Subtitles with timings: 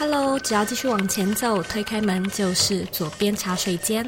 [0.00, 4.02] Hello，只要继续往前走，推开门就是左边茶水间。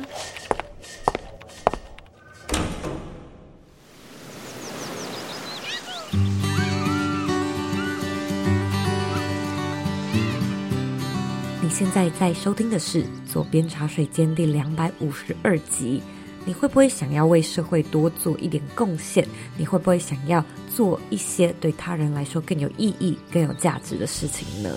[11.60, 16.02] 你现在在收听的是左边茶水间第两百五十二集。
[16.46, 19.28] 你会不会想要为社会多做一点贡献？
[19.58, 20.42] 你会不会想要
[20.74, 24.70] 做一些对他人来说更有意义、更有价值的事情呢？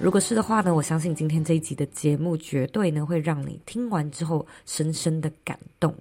[0.00, 5.92] 如果是的话呢，我相信今天这一集的节目绝对呢会让你听完之后深深的感动。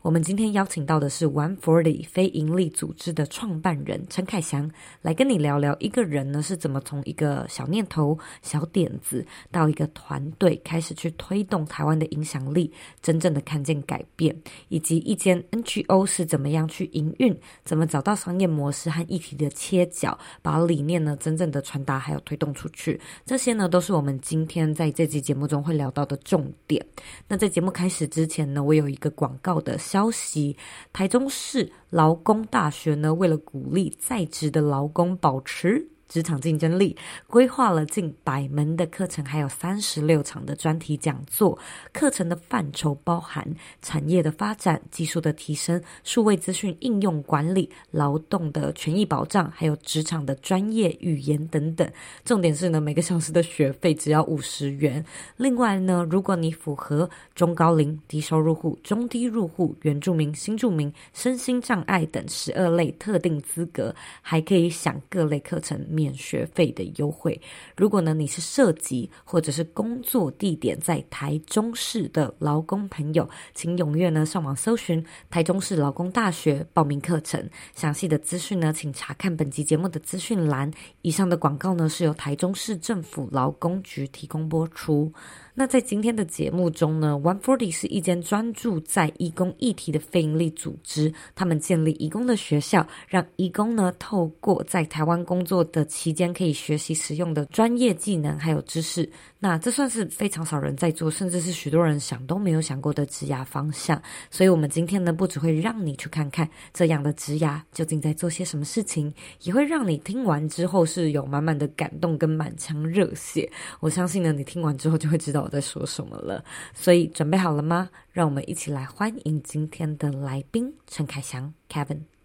[0.00, 4.70] 我们今天邀请到的是 One Forty 非营利组织的创办人陈凯翔，
[5.02, 14.34] 来跟你聊聊一个人呢是怎么从一个小念头、小点子到一个团队，开始去推动台湾的影响力，真正的看见改变，
[14.68, 23.00] 以及一间 NGO 是怎么样去营运，怎么找到商业模式和议题的切角，把理念呢真正的传达还有推动出去。
[23.26, 26.86] 这些呢都是我们今天在这期节目中会聊到的重点。
[27.26, 29.76] 那在节目开始之前呢，我有一个广告的。
[29.98, 30.56] 消息：
[30.92, 41.58] 台中市劳工大学呢，为了鼓励在职的劳工保持职场竞争力，规划了近百门的课程，还有三十六场的专题讲座。
[41.92, 43.46] 课程的范畴包含
[43.82, 51.86] 产业的发展、技术的提升、数位资讯应用管理、劳动的权益保障，还有职场的专业语言等等。
[52.24, 55.04] 重点是呢，每个小时的学费只要五十元。
[55.36, 65.78] 另外呢，如果你符合中高龄、低收入户、中低入户、原住民、新住民、身心障碍等十二类特定资格，还可以享各类课程。
[65.98, 67.40] 免学费的优惠。
[67.76, 77.50] 如果呢，你是涉及或者是工作地点在台中市的劳工朋友，请踊跃呢上网搜寻台中市劳工大学报名课程。
[77.74, 80.70] 详细的资讯呢，请查看本集节目的资讯栏。
[81.02, 85.12] 以上的广告呢，是由台中市政府劳工局提供播出。
[85.58, 91.12] 那在今天的节目中呢，One Forty 是一间专注在义工议题的非营利组织。
[91.34, 99.10] 他们建立义工的学校，让义工呢透过在台湾工作的期间可以学习使用的专业技能还有知识。
[99.40, 104.00] 那这算是非常少人在做，甚至是许多人想都没有想过的职涯方向。
[104.30, 113.50] 所以，我们今天呢，不只会让你去看看这样的职涯究竟在做些什么事情，也会让你听完之后是有满满的感动跟满腔热血。
[113.80, 116.44] 我相信呢，你听完之后就会知道在说什么了。
[116.74, 117.90] 所以，准备好了吗？
[118.12, 122.17] 让我们一起来欢迎今天的来宾陈凯翔 Kevin。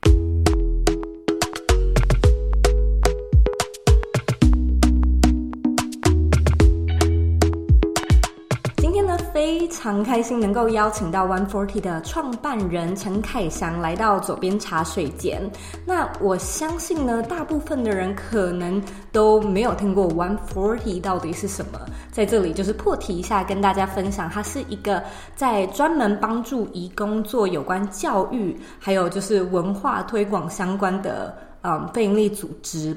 [9.33, 15.41] 非常开心能够邀请到 One Forty 的创办人陈凯翔来到左边茶水间。
[15.87, 18.79] 那我相信呢，大部分的人可能
[19.11, 21.79] 都没有听过 One Forty 到底是什么。
[22.11, 25.01] 在这里就是破题一下，跟大家分享，它是一个
[25.35, 32.95] 在专门帮助移工做有关教育，还有就是文化推广相关的嗯非营利组织。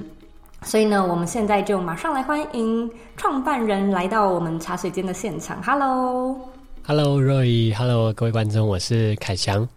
[0.66, 5.62] 所以呢，我们现在就马上来欢迎创办人来到我们茶水间的现场。
[5.62, 9.68] Hello，Hello，Roy，Hello，各位观众，我是凯翔。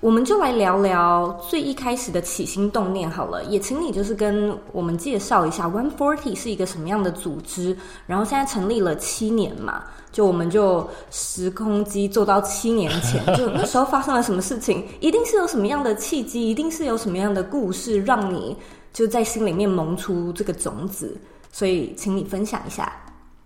[0.00, 9.82] 我们就来聊聊最一开始的起心动念好了，也请你就是跟我们介绍一下 One Forty 是一个什么样的组织，然后现在成立了七年嘛，
[10.12, 18.56] 就我们就时空机做到七年前， 就那时候发生了什么事情，一定是有什么样的契机，一定是有什么样的故事让你。
[18.92, 21.16] 就在心里面萌出这个种子，
[21.52, 22.92] 所以请你分享一下。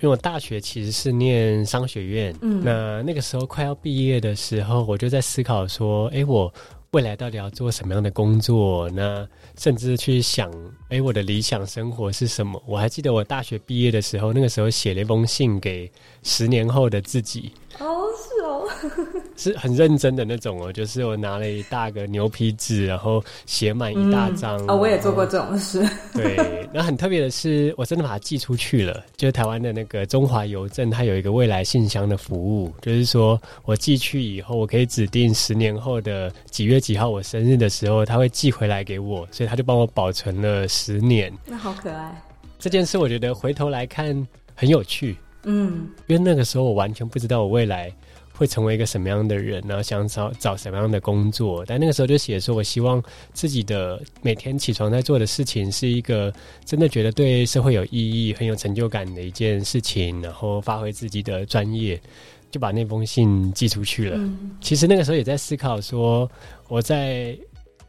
[0.01, 6.53] 因为我大学其实是念商学院，嗯，那那个时候快要毕业的时候，我就在思考说，哎，我
[6.91, 8.91] 未来到底要做什么样的工作？
[8.91, 9.25] 那
[9.57, 10.51] 甚至去想，
[10.89, 12.61] 哎，我的理想生活是什么？
[12.67, 15.89] 我还记得我大学毕业的时候，那个时候写了一封信给
[16.25, 17.53] 十年后的自己。
[17.79, 18.69] 哦，是哦，
[19.37, 24.57] 是很认真的那种哦，就是我拿了一大个牛皮纸，然后写满一大张。
[24.63, 25.81] 嗯、哦，我也做过这种事。
[26.13, 29.03] 对，那很特别的是，我真的把它寄出去了。
[29.17, 41.33] 就是台湾的那个中华邮政，它有一个未来信箱的服务，就是说我寄去以后，我可以指定十年后的几月几号我生日的时候，他会寄回来给我，所以他就帮我保存了十年。
[41.47, 42.23] 那好可爱。
[42.59, 45.17] 这件事我觉得回头来看很有趣。
[45.45, 47.93] 嗯，因为那个时候我完全不知道我未来
[48.33, 51.65] 会成为一个什么样的人，然后想找找什么样的工作。
[51.67, 53.03] 但那个时候就写说，我希望
[53.33, 56.33] 自己的每天起床在做的事情是一个
[56.65, 62.01] 真的觉得对社会有意义、很有成就感的一件事情，然后发挥自己的专业，
[62.51, 64.17] 就把那封信寄出去了。
[64.17, 66.31] 嗯，其实那个时候也在思考说，
[66.69, 67.37] 我在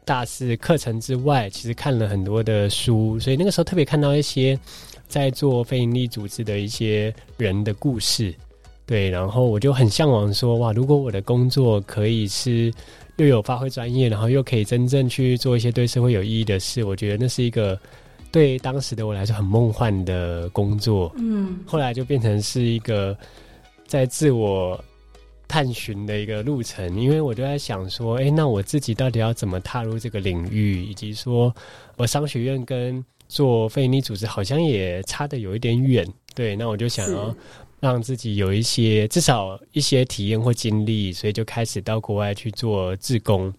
[0.04, 4.58] 大四课程之外，其实看了很多的书，所以那个时候特别看到一些。
[5.06, 8.34] 在做非营利组织的一些人的故事。
[8.86, 12.70] 对，然后我就很向往说，哇，如果我的工作可以是
[13.16, 17.80] 又有发挥专业，然后又可以真正去做一些对社会有意义的事，我觉得那是一个
[18.30, 21.10] 对当时的我来说很梦幻的工作。
[21.16, 23.16] 嗯，后来就变成是一个
[23.86, 24.78] 在自我
[25.48, 31.54] 探寻的一个路程，因为我就在想说，哎，那我自己到底要怎么踏入这个领域，以及说
[31.96, 33.02] 我商学院跟
[33.34, 36.06] 做非营利组织好像也差的有一点远。
[36.34, 37.34] 对，那我就想要。
[37.80, 43.52] 让自己有一些至少一些体验或经历，所以就开始到国外去做志工。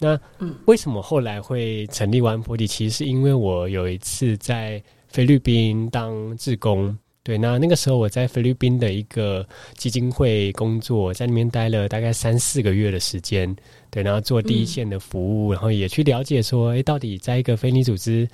[0.00, 0.18] 那
[0.64, 2.66] 为什么后来会成立 One-Forty？
[2.66, 6.98] 其实是因为我有一次在菲律宾当志工。
[7.22, 9.46] 对，那那个时候我在菲律宾的一个
[9.76, 13.54] 基金会工作，在那边待了大概三四个月的时间。
[13.90, 18.26] 对，然后做第一线的服务，然后也去了解说，哎，到底在一个非营利组织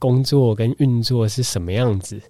[0.00, 2.20] 工作跟运作是什么样子。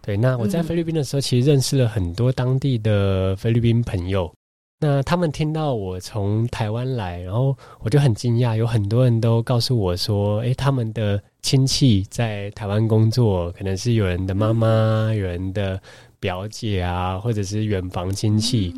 [0.00, 4.32] 对，那我在菲律宾的时候，其实认识了很多当地的菲律宾朋友。
[4.78, 15.80] 那他们听到我从台湾来，然后我就很惊讶，有很多人都告诉我说：“诶，他们的亲戚在台湾工作，可能是有人的妈妈、有人的
[16.20, 18.74] 表姐啊，或者是远房亲戚。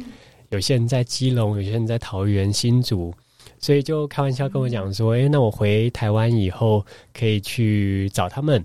[0.50, 3.12] 有些人在基隆，有些人在桃园、新竹，
[3.60, 8.64] 所以就开玩笑跟我讲说：‘诶，那我回台湾以后可以去找他们。’”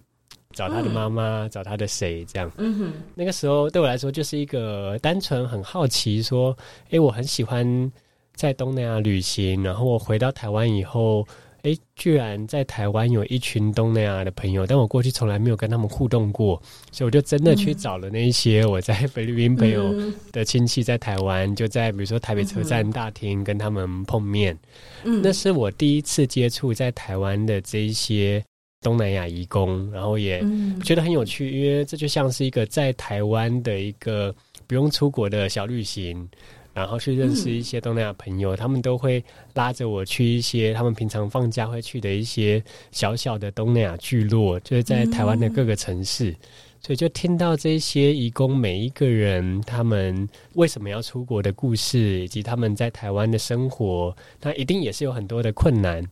[0.53, 2.23] 找他的妈妈，嗯、找他的谁？
[2.25, 2.51] 这样。
[2.59, 2.93] 嗯哼。
[3.15, 6.55] 那个时候对我来说，就是一个单纯很好奇，说
[6.91, 7.91] ：“哎，我很喜欢
[8.35, 9.63] 在东南亚旅行。
[9.63, 11.27] 然后我回到台湾以后，
[11.63, 16.61] 哎，居然在台湾有一群东南亚的朋友，但我过去从来没有跟他们互动过，
[16.91, 19.93] 所以我就真的去找了那一些我在菲律宾朋友
[20.31, 24.57] 的亲戚，在台湾，嗯、就在比如说台北车站大厅跟他们碰面。
[25.03, 28.43] 嗯，那是我第一次接触在台湾的这一些。
[28.81, 30.43] 东南亚移工，然后也
[30.83, 34.35] 觉得很有趣，嗯、因为这就像是一个在台湾的一个
[34.67, 36.27] 不用出国的小旅行，
[36.73, 39.23] 然后去认识一些东南亚朋友，嗯、他们都会
[39.53, 46.37] 拉着我去一些他们平常放假会去的一些小小的东南亚聚落，就是在台湾的各个城市，嗯、
[46.81, 56.03] 所以就听到这些移工每一个人他们为什么要出国的故事，以及他们在台湾的生活，那一定也是有很多的困难。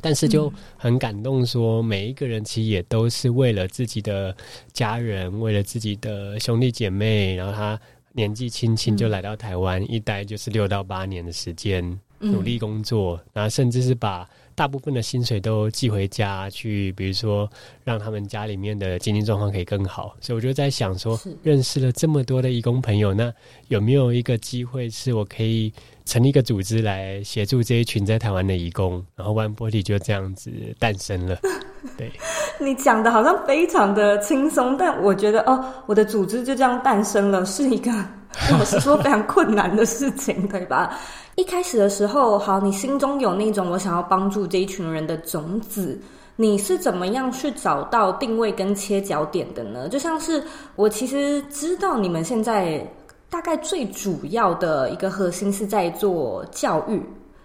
[0.00, 4.36] 但是就很感动，说每一个人其实也都是为了自己的
[4.72, 7.80] 家人，为了自己的兄弟姐妹，然后他
[8.14, 14.26] 年纪轻轻就来到台湾，一待就是六到八年的时间，努力工作，然后甚至是把。
[14.56, 17.50] 大部分的薪水都寄回家去，比如说
[17.82, 20.16] 让他们家里面的经济状况可以更好。
[20.20, 23.34] 所以我就在想说，认识了这么多的义工朋友，那
[23.66, 25.72] 有没有一个机会是我可以
[26.04, 29.04] 成立一个组织来协助这一群在台湾的义工？
[29.16, 31.36] 然后 One-Forty 就这样子诞生了。
[31.96, 32.12] 对，
[32.58, 37.90] 你讲的好像非常的轻松，但我觉得哦，我的组织就这样诞生了，是一个
[38.58, 40.98] 我是说非常困难的事情，对吧？
[41.36, 46.00] 一开始的时候，好，你心中有那种我想要帮助这一群人的种子，
[46.36, 49.88] 你是怎么样去找到定位跟切角点的呢？
[49.88, 50.42] 就像是
[50.76, 52.84] 我其实知道你们现在
[53.28, 57.02] 大概最主要的一个核心是在做教育。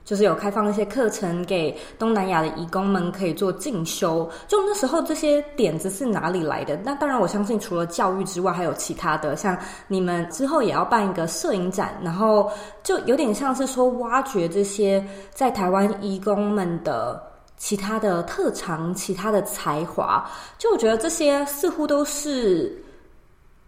[0.09, 6.75] 就是有开放一些课程给东南亚的移工们可以做进修，就那时候这些点子是哪里来的？
[6.83, 9.55] 那当然，我相信除了教育之外，还有其他的，像
[9.87, 17.21] 你们之后也要办一个摄影展，然后就有点像是说挖掘这些在台湾移工们的
[17.55, 20.27] 其他的特长、其他的才华。
[20.57, 22.75] 就我觉得这些似乎都是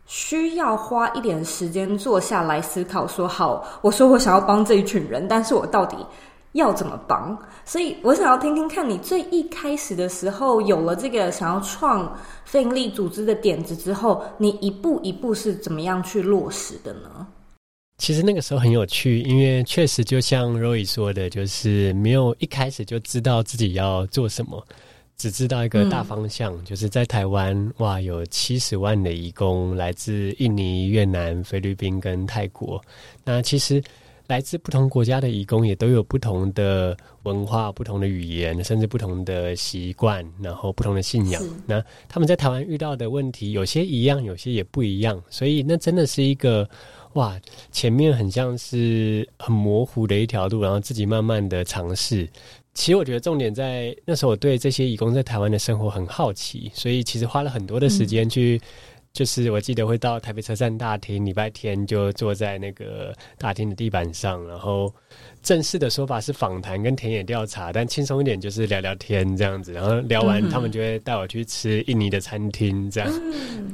[0.07, 3.05] 需要花一点时间坐下来思考。
[3.05, 5.95] 说好，我说我想要帮这一群人，但是我到底。
[6.53, 7.37] 要怎么帮？
[7.63, 17.25] 所以我想要听听看你最一开始的时候有了这个想要创非营利组织的点子之后，你一步一步是怎么样去落实的呢？
[17.97, 24.61] 其实那个时候很有趣，因为确实就像 Roy 说的，就是没有一开始就知道自己要做什么，
[25.15, 32.83] 只知道一个大方向，就是在台湾哇，有七十万的移工来自印尼、越南、菲律宾跟泰国。
[33.23, 33.81] 那其实。
[34.31, 41.43] 来自不同国家的义工也都有不同的文化、不同的语言，甚至不同的习惯，然后不同的信仰。
[41.65, 45.21] 那他们在台湾遇到的问题，有些一样，有些也不一样。
[45.29, 46.65] 所以那真的是一个
[47.15, 47.37] 哇，
[47.73, 52.25] 前面很像是很模糊的一条路，然后自己慢慢的尝试。
[52.73, 58.61] 其实我觉得重点在那时候，我对这些义工在台湾的生活很好奇，所以其实花了很多的时间去。
[59.13, 64.93] 就是我记得会到台北车站大厅，礼拜天就坐在那个大厅的地板上，然后
[65.43, 69.73] 正式的说法是访谈跟田野调查，但轻松一点就是聊聊天这样子。
[69.73, 73.11] 然后聊完，他们就会带我去吃印尼的餐厅，这样。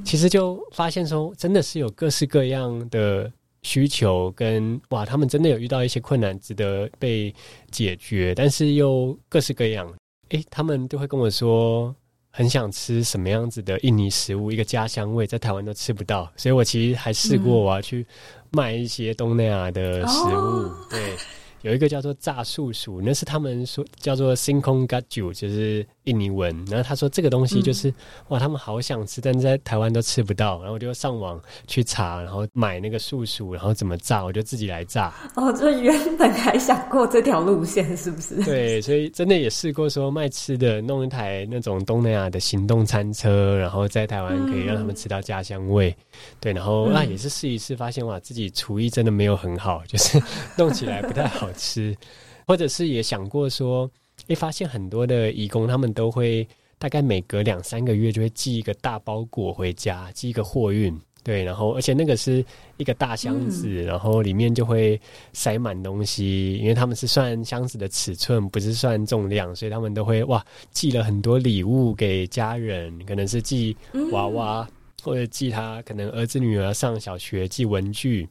[0.03, 7.31] 其实就发现说，真的是有各式各样的需求跟哇，他们真的有遇到一些困难，值得被
[7.69, 9.93] 解决，但是又各式各样。
[10.29, 11.95] 诶，他们都会跟我说。
[12.37, 18.05] 很想吃什么样子的印尼食物，一个家乡味，在台湾都吃不到，所以我其实还试过我要去
[18.51, 21.15] 卖一些东南亚的食物，嗯、对。
[21.63, 26.53] 有一个叫做炸素薯，那是他们说叫做 Singkong Gaju，就是印尼文。
[26.65, 27.93] 然后他说这个东西就是、嗯、
[28.29, 30.59] 哇，他们好想吃，但是在台湾都吃不到。
[30.59, 35.13] 然后我就上网去查，然后买那个素薯，然后怎么炸，我就自己来炸。
[35.35, 38.41] 哦，就原本还想过这条路线，是不是？
[38.43, 45.89] 对，所以真的也试过说卖吃的，弄一台那种东南亚的行动餐车，然后在台湾可以让他们吃到家乡味。
[45.89, 46.05] 嗯、
[46.39, 50.21] 对，然后那、也是试一试，发现哇，自己厨艺真的没有很好，就是
[50.55, 51.51] 弄起来不太好。
[51.57, 51.97] 吃，
[52.45, 53.89] 或者是也想过说，
[54.27, 62.43] 会发现很多的义工，他们都会大概每隔两三个月就会寄一个大包裹回家，寄一个货运，对，然后而且那个是
[62.77, 64.99] 一个大箱子，嗯、然后里面就会
[65.33, 73.75] 塞满东西，因为他们是算箱子的尺寸，不是算重量，所以他们都会哇寄了很多礼物给家人，可能是寄
[74.11, 78.27] 娃娃，嗯、或者寄他可能儿子女儿上小学寄文具，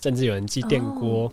[0.00, 1.24] 甚至有人寄电锅。
[1.24, 1.32] 哦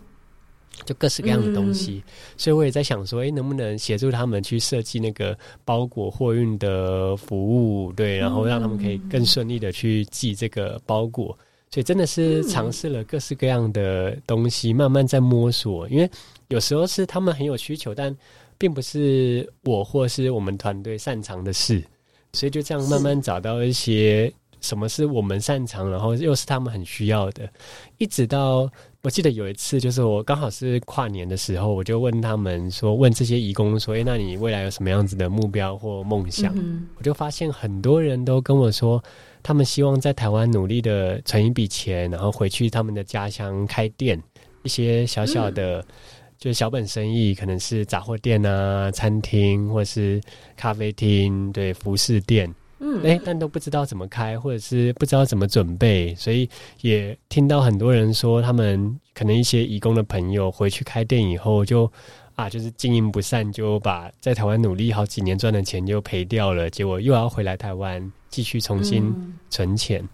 [0.84, 7.36] 就各式各样的东西，嗯、所以我也在想说，哎、欸，能不能协助他们去设计那个包裹货运的服
[7.84, 11.36] 务，对，然后让他们可以更顺利的去寄这个包裹。
[11.70, 15.88] 所以真的是尝试了各式各样的东西，慢慢在摸索。
[15.88, 16.08] 因为
[16.48, 18.16] 有时候是他们很有需求，但
[18.56, 21.82] 并不是我或是我们团队擅长的事，
[22.32, 24.32] 所以就这样慢慢找到一些
[24.64, 27.48] 什么是我们擅长，然后又是他们很需要的，
[27.98, 28.70] 一直到。
[29.02, 36.86] 我记得有一次，就是我刚好是跨年的时候，我就问他们说，问这些义工说：“诶，那你未来有什么样子的目标或梦想？”嗯。
[36.96, 39.04] 我就发现很多人都跟我说，
[39.42, 44.18] 他们希望在台湾努力的存一笔钱，然后回去他们的家乡开店，
[44.62, 45.84] 一些小小的，嗯、
[46.38, 50.18] 就是小本生意，可能是杂货店啊、餐厅或是
[50.56, 52.50] 咖啡厅，对，服饰店。
[52.78, 56.48] 嗯，哎，但都不知道怎么开，或者是不知道怎么准备，所以
[56.80, 61.92] 也听到很多人说，他们可能一些移工的朋友回去开店以后就，就
[62.34, 69.14] 啊，就是经营不善，就把在台湾努力好几年赚的钱就赔掉了，结果又要回来台湾继续重新
[69.50, 70.00] 存钱。
[70.02, 70.08] 嗯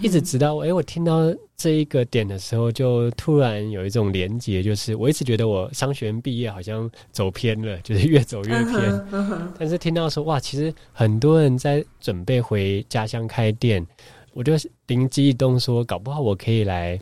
[0.00, 1.20] 一直直到哎，我听到
[1.56, 8.72] 这一个点的时候，就突然有一种连结，就是我一直觉得我商学院毕业好像走偏了，就是越走越偏。
[8.72, 9.38] Uh uh.
[9.58, 13.86] 但是听到说哇，其实很多人在准备回家乡开店，
[14.32, 14.52] 我就
[14.86, 16.98] 灵机一动说，搞不好我可以来，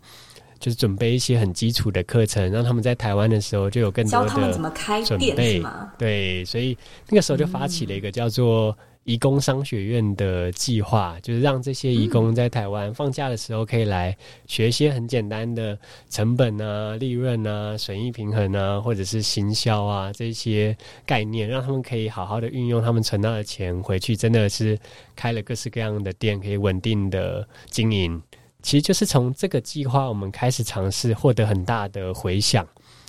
[0.58, 4.28] 就是准备一些很基础的课程，让他们在台湾的时候就有更多的准备。
[4.28, 5.92] 教他们怎么开店是吗？
[5.96, 6.76] 对，所以
[7.08, 8.76] 那个时候就发起了一个叫做。
[9.04, 14.16] 移工商学院的计划，就是让这些移工在台湾放假的时候可以来
[14.46, 15.76] 学一些很简单的
[16.08, 24.78] 成本啊、利润啊、损益平衡啊，或者是行销啊这些概念，让他们可以好好的运用他们存到的钱回去，真的是
[25.16, 28.22] 开了各式各样的店，可以稳定的经营。
[28.62, 32.64] 其实就是从这个计划，我们开始尝试，获得很大的回响。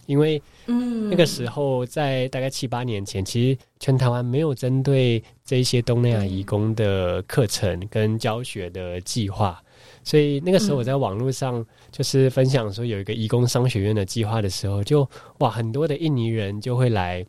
[0.06, 9.62] 因为，嗯，那个时候在大概七八年前，其实全台湾没有针对这一些东南亚移工的课程跟教学的计划，
[10.04, 15.08] 所以那个时候我在网络上就是分享说有一个移工商学院的计划的时候，就
[15.40, 17.26] 哇，很多的印尼人就会来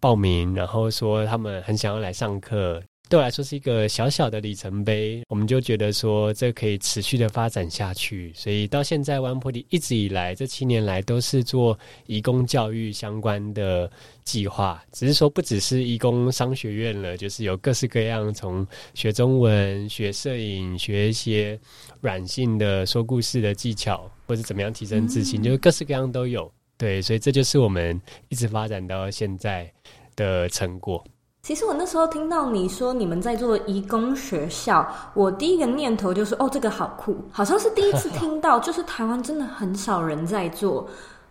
[0.00, 2.82] 报名，然后说他们很想要来上课。
[3.08, 13.90] 对我来说是一个小小的里程碑，我们就觉得说这可以持续的发展下去，所以到现在 OneForty 一直以来这七年来都是做移工教育相关的
[14.24, 21.58] 计划，只是说不只是移工商学院了，就是有各式各样从学中文、学摄影、学一些
[22.02, 26.52] 软性的说故事的技巧，或者怎么样提升自信，嗯、就是各式各样都有。
[26.76, 27.98] 对，所以这就是我们
[28.28, 29.72] 一直发展到现在
[30.14, 31.02] 的成果。
[31.48, 40.86] 其实我那时候听到你说你们在做移工学校，我第一个念头就是哦，这个好酷，好像是第一次听到，就是台湾真的很少人在做。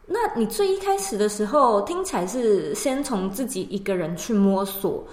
[0.08, 5.04] 那你最一开始的时候听起来是先从自己一个人去摸索，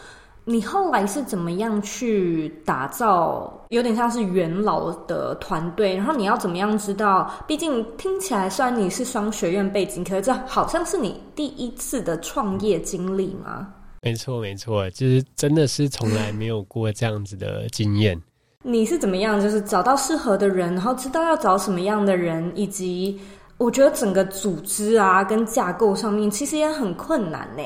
[0.47, 7.31] 你后来是怎么样去打造，有点像是元老的团队，然后你要怎么样知道？
[7.47, 13.69] 毕竟听起来虽然你是商学院背景，可是这好像是你第一次的创业经历吗？
[14.05, 18.21] 没错，没错，就是真的是从来没有过这样子的经验。
[18.63, 23.21] 你是怎么样，就是找到适合的人，然后知道要找什么样的人，以及
[23.59, 27.63] 我觉得整个组织啊跟架构上面其实也很困难呢。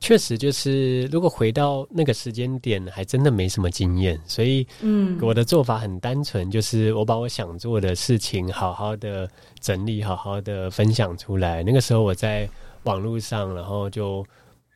[0.00, 9.28] 确实，就是如果回到那个时间点，还真的没什么经验，所以，嗯，我的做法很单纯，就是我把我想做的事情好好的
[9.60, 11.62] 整理，好好的分享出来。
[11.62, 12.48] 那个时候我在
[12.84, 14.26] 网络上，然后就。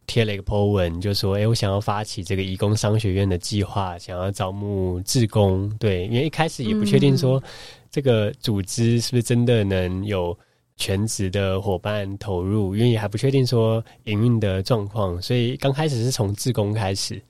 [0.07, 5.69] 贴了一个 po 文，就说：“哎，我想要发起这个义工商学院的计划，想要招募志工。
[5.79, 7.43] 对，因为一开始也不确定说
[7.91, 10.37] 这个组织是不是真的能有
[10.77, 17.21] 全职的伙伴投入，因为也还不确定说营运的状况，所以刚开始是从志工开始，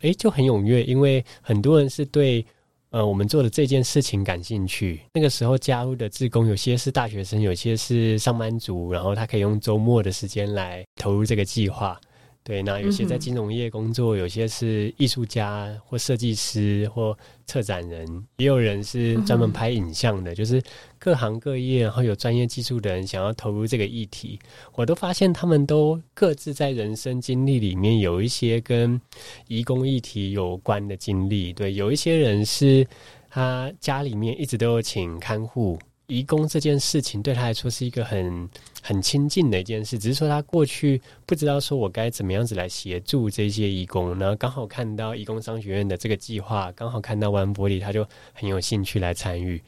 [0.00, 2.44] 哎，就很踊跃，因为很多人是对
[2.90, 5.00] 呃我们做的这件事情感兴趣。
[5.14, 12.00] 那个时候加入的志工，有些是大学生，有些是上班族，然后他可以用周末的时间来投入这个计划。”
[12.44, 18.04] 对，那有些在金融业工作，嗯、有些是艺术家或设计师或策展人，
[18.38, 20.60] 也有人是专门拍影像的，嗯、就是
[20.98, 24.40] 各行各业，然后有专业技术的人想要投入这个议题，
[24.74, 29.00] 我都发现他们都各自在人生经历里面有一些跟
[29.46, 31.52] 移工议题有关的经历。
[31.52, 32.84] 对，有一些人是
[33.30, 35.78] 他家里面一直都有请看护。
[36.12, 38.48] 移工这件事情对他来说是一个很
[38.82, 49.62] 很亲近的一件事，只是说他过去不知道说我该怎么样子来协助这些移工，然后刚好看到移工商学院的这个计划，刚好看到 One Forty，他就很有兴趣来参与。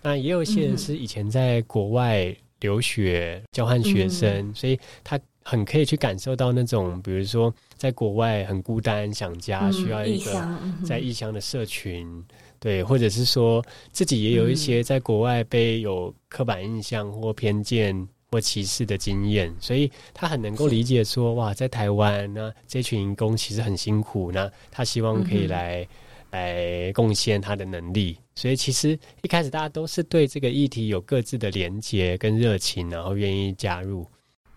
[0.00, 12.24] 那也有些人是以前在国外留学交换学生，嗯、所以他很可以去感受到那种，比如说在国外很孤单想家，需要一个在异乡的社群。
[12.60, 25.88] 对，或者是说自己也有一些在国外被有刻板印象或偏见或歧视的经验，所以他很能够理解说，哇，在台湾那这群移工其实很辛苦，那他希望可以来、嗯、
[26.32, 34.06] 来贡献他的能力，所以其实一开始大家都是对这个议题有各自的连结跟热情，然后愿意加入。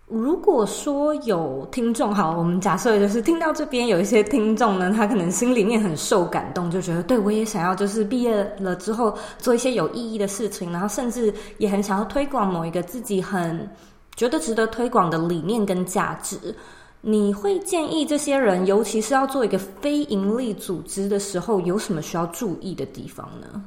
[0.06, 13.68] 如果说有听众，好，我们假设就是听到这边有一些听众呢，他可能心里面很受感动，就觉得对，我也想要，就是毕业了之后做一些有意义的事情，然后甚至也很想要推广某一个自己很
[14.14, 16.54] 觉得值得推广的理念跟价值。
[17.00, 23.62] 你会建议这些人，尤其是要做一个非营利组织的时候，有什么需要注意的地方呢？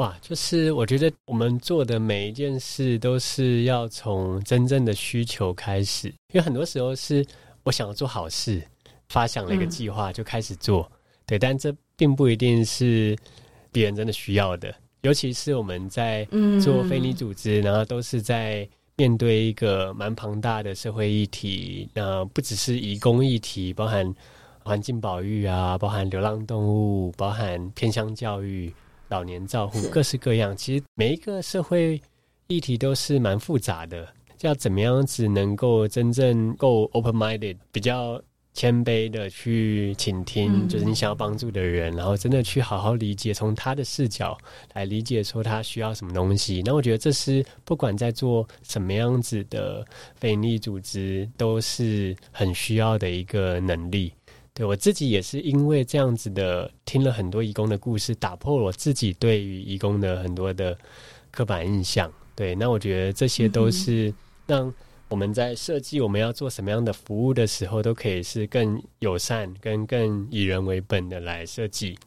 [0.00, 7.22] 哇，就是我觉得我们做的每一件事都是要从真正的需求开始，因为很多时候是
[7.64, 8.62] 我想要做好事，
[9.10, 13.14] 发想了一个计划就开始做，嗯、对，但这并不一定是
[13.70, 14.74] 别人真的需要的。
[15.02, 16.26] 尤其是我们在
[16.62, 24.14] 做非你组织，嗯、然后都是在面对一个蛮庞大的社会议题，那不只是移工议题，包含
[24.64, 28.72] 环境保育啊，包含流浪动物，包含偏乡教育。
[29.10, 32.00] 老年照护各式各样，其实每一个社会
[32.46, 34.08] 议题都是蛮复杂的。
[34.40, 38.18] 要怎么样子能够真正够 open-minded，比较
[38.54, 44.38] 谦卑的去倾听，就是你想要帮助的人，然后真的去好好理解，从他的视角
[44.72, 46.62] 来理解说他需要什么东西。
[46.64, 54.12] 那我觉得这是不管在做什么样子的非营利组织，都是很需要的一个能力。
[54.60, 60.76] 对，我自己也是因为这样子的，听了很多义工的故事，打破了我自己对于义工的很多的
[61.30, 62.12] 刻板印象。
[62.36, 64.12] 对，那我觉得这些都是
[64.46, 64.70] 让
[65.08, 71.98] 我们在设计我们要做什么样的服务的时候，都可以是更友善、跟更以人为本的来设计。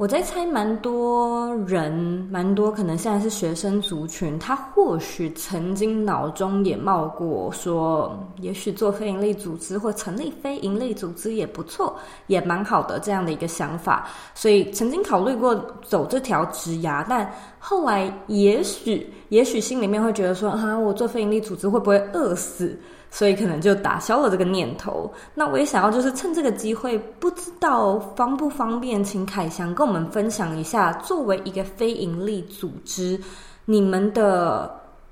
[0.00, 1.92] 我在猜，蛮多人，
[2.30, 11.94] 蛮多可能现在是学生族群，他或许曾经脑中也冒过说，也许做非营利组织或成立非营利组织也不错，
[12.28, 22.74] 也蛮好的这样的一个想法，所以曾经考虑过走这条职涯，但后来也许，也许心里面会觉得说，啊，我做非营利组织会不会饿死？
[23.10, 25.12] 所以可能就打消了这个念头。
[25.34, 33.20] 那我也想要，就是趁这个机会，不知道方不方便，请凯翔跟我们分享一下，作为一个非盈利组织，
[33.64, 34.70] 你们的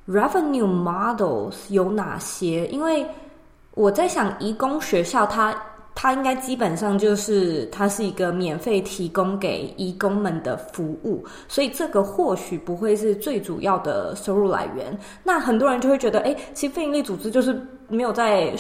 [0.09, 2.67] revenue models 有哪些？
[2.69, 3.07] 因为
[3.75, 5.55] 我在想，移工学校它。
[6.01, 14.97] 它应该基本上就是它是一个免费提供给义工们的服务，所以这个或许不会是最主要的收入来源。
[15.25, 18.55] 那很多人就会觉得，哎，其实非营利组织就是没有在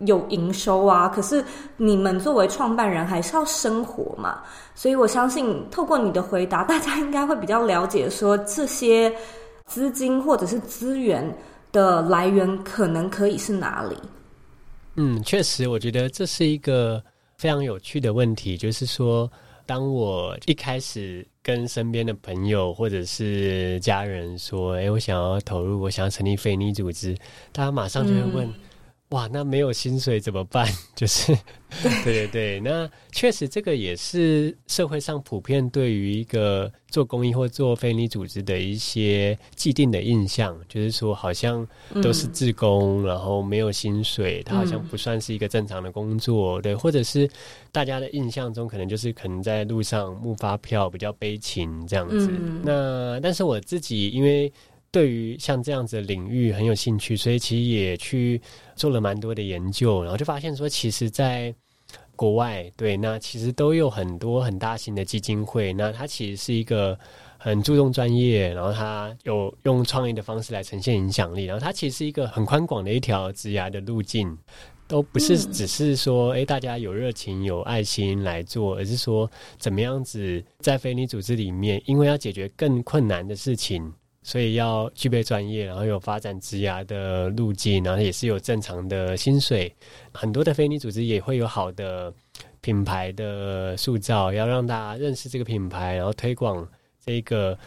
[0.00, 1.08] 有营收啊。
[1.08, 1.42] 可是
[1.78, 4.40] 你们作为创办人还是要生活嘛，
[4.74, 9.10] 所以我相信透过你的回答，大家应该会比较了解说这些
[9.64, 11.26] 资金或者是资源
[11.72, 13.96] 的来源可能可以是哪里。
[14.96, 17.02] 嗯，确实，我觉得这是一个
[17.38, 18.56] 非常有趣的问题。
[18.56, 19.30] 就是说，
[19.64, 27.16] 当我一开始跟身边的朋友或者是家人说：“哎，我想要投入，我想要成立非营利组织。”
[27.52, 28.52] 大家马上就会问。
[29.12, 30.66] 哇，那没有薪水怎么办？
[30.96, 31.36] 就是，
[31.82, 41.66] 对对对，那确实这个也是社会上普遍对于一个做公益或做非营利组织的一些既定的印象，就是说好像
[42.02, 47.28] 都是自工，嗯、然后没有薪水，它好像不算是一个正常的工作，嗯、对，或者是
[47.70, 52.30] 大家的印象中可能就是可能在路上募发票比较悲情这样子。
[52.30, 54.50] 嗯、那但是我自己因为。
[54.92, 58.38] 对于像这样子的领域很有兴趣，所以其实也去
[58.76, 61.52] 做了蛮多的研究，然后就发现说，其实在
[62.14, 66.96] 国外，对，那其实都有很多很大型的基金会，那它其实是一个
[67.38, 74.36] 很注重专业，然后它有用创意的方式来呈现影响力，然后它其实是一个很宽广的一条职涯的路径，
[74.86, 79.28] 都不是只是说，哎，大家有热情、有爱心来做，而是说
[79.58, 83.90] 怎么样子在非营利组织里面，因为要解决更困难的事情。
[84.22, 89.74] 所以要具备专业，然后有发展职涯的路径，然后也是有正常的薪水。
[90.12, 92.12] 很多的非营利组织也会有好的
[92.60, 96.68] 品牌的塑造，要让大家认识这个品牌，然后推广
[97.04, 97.58] 这个。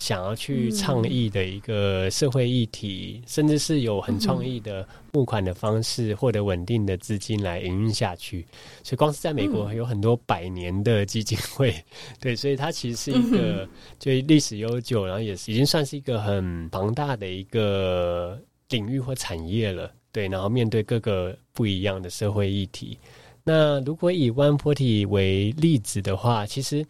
[0.00, 8.44] 想要去倡议的一个社会议题，嗯、甚至是有很创意的募款的方式，获得稳定的资金来营运下去。
[8.82, 19.92] 所以，光是在美国有很多百年的基金会，嗯、 对，所以它其实是一个就历史悠久，然后也是已经算是一个很庞大的一个领域或产业了。
[20.10, 22.98] 对，然后面对各个不一样的社会议题。
[23.44, 26.86] 那如果以 One Forty 为例子的话，其实。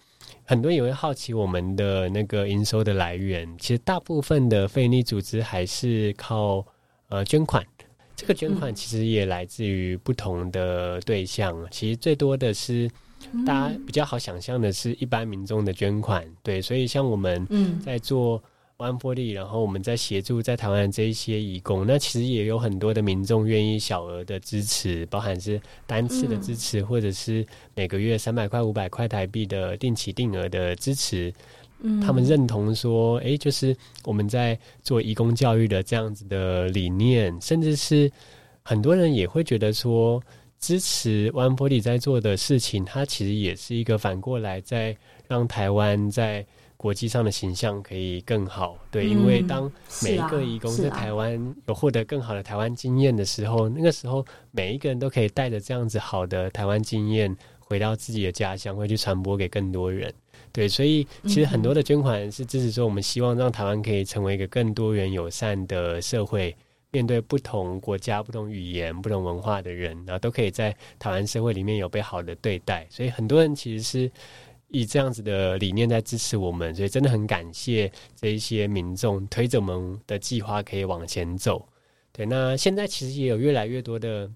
[0.50, 6.66] 很多人也会好奇我们的那个营收的来源，其实大部分的非营利组织还是靠
[7.08, 7.64] 呃捐款。
[8.16, 12.90] 这个捐款其实也来自于不同的对象，嗯、其实最多的是
[13.46, 16.24] 大家比较好想象的是一般民众的捐款。
[16.24, 17.46] 嗯、对，所以像我们
[17.80, 18.42] 在做。
[18.80, 31.30] One Forty，然后我们在协助在台湾这一些义工，那其实也有很多的民众愿意小额的支持，包含是单次的支持，嗯、或者是每个月三百块、五百块台币的定期定额的支持。
[31.82, 38.10] 嗯，他们认同说，哎，就是我们在做义工教育的这样子的理念，甚至是
[38.62, 40.22] 很多人也会觉得说，
[40.58, 44.96] 支持 One Forty 在做的事情，它其实也是一个反过来在
[45.28, 46.46] 让台湾在。
[46.80, 49.70] 国际上的形象可以更好，对，因为当
[50.02, 60.10] 每一个义工在台湾有获得更好的台湾经验的时候，那个时候每一个人都可以带着这样子好的台湾经验回到自己的家乡，会去传播给更多人。
[60.52, 66.56] 对，所以其实很多的捐款是支持说，我们希望让台湾可以成为一个更多元友善的社会，
[66.90, 72.86] 面对不同国家、不同语言、不同文化的人，然后都可以在台湾社会里面有被好的对待。
[72.88, 74.10] 所以很多人其实是。
[74.70, 81.68] 以这样子的理念在支持我们，所以真的很感谢这一些民众推着我们的计划可以往前走。
[82.12, 84.30] 对，那现在其实也有越来越多的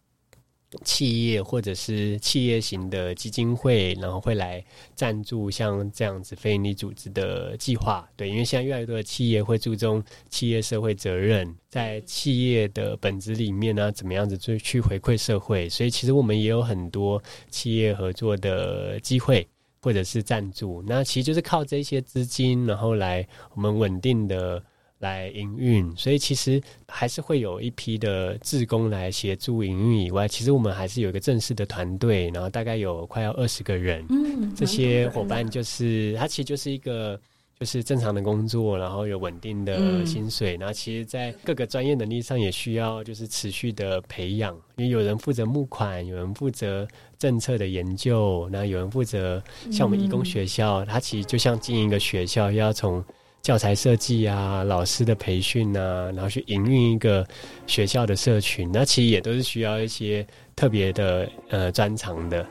[0.83, 4.64] 企业或者是企业型的基金会，然后会来
[4.97, 8.09] 赞助像这样子非营利组织的计划。
[8.16, 15.68] 对，因为现在越来越多的企业会注重企业社会责任，在企业的本质里面呢，怎么样子去去回馈社会？
[15.68, 19.47] 所以其实我们也有很多企业合作的机会。
[19.85, 24.62] 或者是赞助，那其实就是靠这些资金，然后来我们稳定的
[24.99, 25.94] 来营运。
[25.94, 34.03] 所以其实还是会有一批的志工来协助营运以外，其实我们还是有一个正式的团队，然后大概有快要二十个人。
[34.09, 37.20] 嗯，这些伙伴就是他，其实就是一个。
[37.61, 46.87] 就是正常的工作，然后有稳定的薪水，嗯、然后其实，在各个专业能力上也需要就是持续的培养，因为有人负责募款，有人负责
[47.19, 53.03] 政策的研究，然后有人负责像我们义工学校，它、嗯、其实就像经营一个学校，要从
[53.40, 57.25] 教材设计啊、老师的培训啊，然后去营运一个
[57.67, 62.45] 学校的社群，那其实也都是需要一些特别的呃专长的。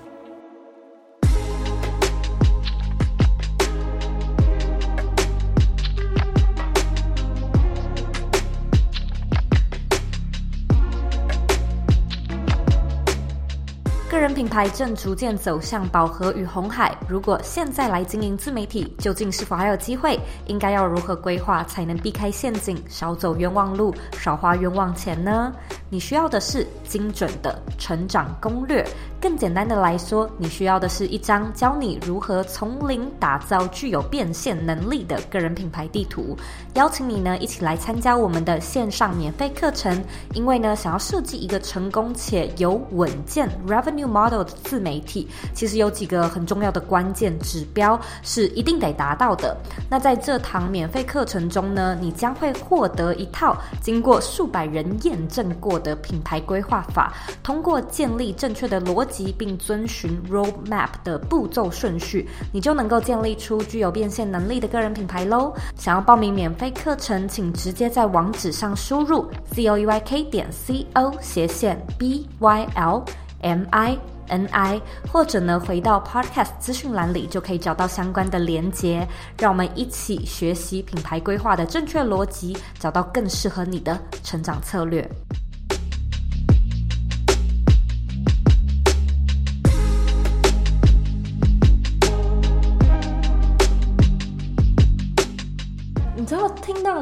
[14.44, 16.94] 品牌正逐渐走向饱和与红海。
[17.08, 20.20] 如果现在来经营自媒体，究竟是否还有机会？
[20.48, 25.54] 应该要如何规划才能避开陷阱，少走冤枉路，少花冤枉钱呢？
[25.90, 28.86] 你需要的是精准的成长攻略。
[29.22, 36.36] 更简单的来说，你需要的是一张教你如何从零打造具有变现能力的个人品牌地图。
[36.74, 40.04] 邀请你呢一起来参加我们的线上免费课程。
[40.34, 44.33] 因为呢，想要设计一个成功且有稳健 revenue model。
[44.34, 49.56] 都有的自媒体，其实有几个很重要的关键指标是一定得达到的。
[49.88, 65.54] 那在这堂免费课程中呢，你将会获得一套经过数百人验证过的品牌规划法，通过建立正确的逻辑并遵循 roadmap 的步骤顺序，你就能够建立出具有变现能力的个人品牌喽。
[65.78, 73.04] 想要报名免费课程，请直接在网址上输入 c o e y k 点 c o 斜线 b y l
[73.42, 73.96] m i
[74.28, 74.82] n i，
[75.12, 79.08] 或者呢回到 podcast 资讯栏里就可以找到相关的连接。
[79.38, 85.08] 让我们一起学习品牌规划的正确逻辑，找到更适合你的成长策略。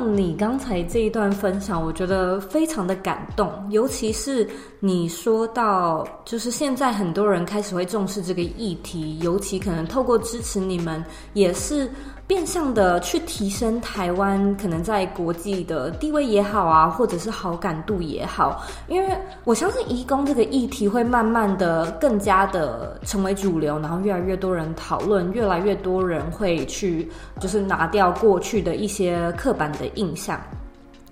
[0.08, 4.48] 你刚才这一段分享，我觉得非常的感动，尤其是
[4.80, 11.90] 你说到，就是现在很多人开始会重视这个议题，尤其可能透过支持你们，也是。
[12.32, 30.40] 变相的去提升台湾可能在国际的地位也好啊，或者是好感度也好，因为我相信移工这个议题会慢慢的更加的成为主流，然后越来越多人讨论，越来越多人会去就是拿掉过去的一些刻板的印象。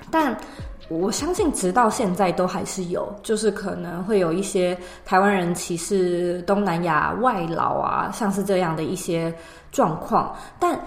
[0.10, 0.34] 但
[0.88, 9.36] 我相信直到现在都还是有，就是可能会有一些台湾人歧视东南亚外劳啊，像是这样的一些
[9.70, 10.80] 状况，但。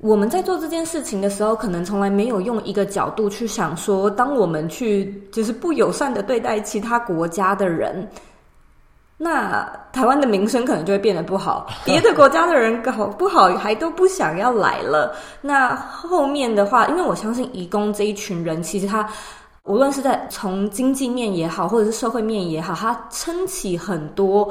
[0.00, 8.08] 我们在做这件事情的时候，可能从来没有用一个角度去想说，当我们去就是不友善的对待其他国家的人，
[9.16, 15.12] 那台湾的名声可能就会变得不好， 别的国家的人搞不好还都不想要来了。
[15.40, 19.08] 那后面的话，因为我相信移工这一群人，其实他
[19.64, 24.48] 无论是在从经济面也好，或者是社会面也好，他撑起很多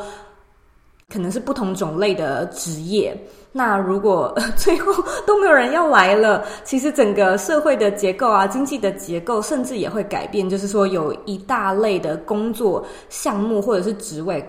[1.11, 3.17] 可能是不同种类的职业。
[3.51, 4.93] 那如果 最后
[5.25, 10.49] 都没有人要来了，其实整个社会的结构啊，经济的结构，甚至也会改变。
[10.49, 14.45] 就是说，有一大类的工作项目或者是职位，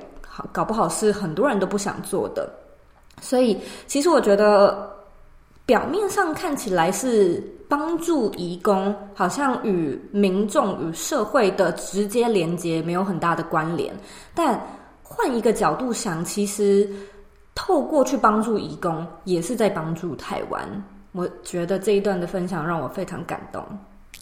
[0.53, 2.53] 搞不好是很多人都不想做的。
[3.21, 4.91] 所以，其实我觉得
[5.65, 13.95] 表面上看起来是帮助移工，好像与民众与社会的直接连接没有很大的关联。
[14.35, 14.61] 但
[15.19, 16.89] 换一个角度想，其实。
[17.61, 20.85] 透过去帮助义工，也是在帮助台湾。
[21.11, 23.61] 我觉得这一段的分享让我非常感动。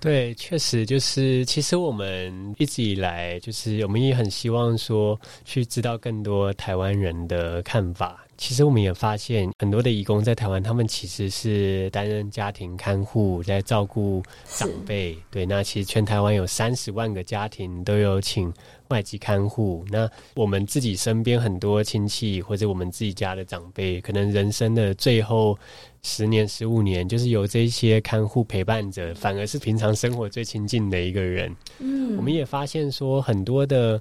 [0.01, 8.25] 对，确实就是，其实我们一直以来，就是我们也很希望说，去知道更多台湾人的看法。
[8.39, 15.17] 其实我们也发现，很多的义工在台湾，他们其实是担任家庭看护，在照顾长辈。
[15.31, 18.53] 对，那其实全台湾有三十万个家庭都有请
[18.89, 19.85] 外籍看护。
[19.91, 25.59] 那我们自己身边很多亲戚或者我们自己家的长辈，可能人生的最后
[26.03, 31.55] 十年、十五年，就是由这些看护陪伴着，反而是平常生活最亲近的一个人。
[31.79, 34.01] 嗯，我们也发现说很多的。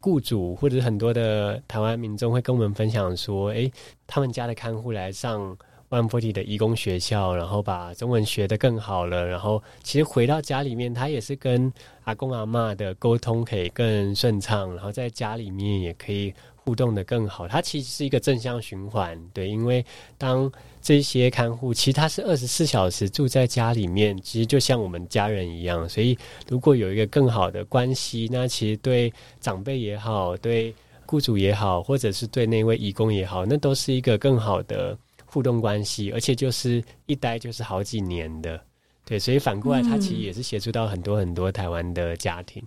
[0.00, 3.70] 雇主或者很多的台湾民众会跟我们分享说，诶，
[4.06, 5.58] 他们家的看护来上
[5.90, 11.72] One Forty 的移工学校，然后把中文学得更好了，然后其实回到家里面，他也是跟
[12.04, 16.34] 阿公阿嬷的沟通可以更顺畅，然后在家里面也可以。
[16.68, 19.82] 互动的更好，它其实是一个正向循环，对，因为
[20.18, 30.74] 当这些看护，其实他是二十四小时住在家里面，其实就像我们家人一样，所以如果有一个更好的关系，那其实对长辈也好，对
[31.06, 34.94] 雇主也好，或者是对那位移工也好，那都是一个更好的
[35.30, 38.58] 互动关系，而且就是一待就是好几年的，
[39.04, 42.62] 对，所以反过来，他其实也是协助到很多很多台湾的家庭。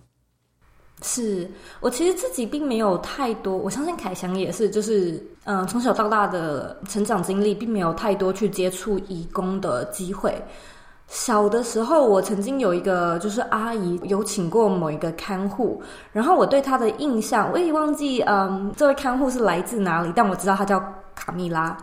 [1.02, 10.32] 是我其实自己并没有太多，我相信凯翔也是，就是嗯、呃，从小到大的成长经历并没有太多去接触义工的机会。
[11.08, 20.80] 小的时候，我曾经有一个就是阿姨有请过某一个看护，然后我对她的印象，我也忘记嗯，这位看护是来自哪里，但我知道她叫。
[21.14, 21.76] 卡蜜拉，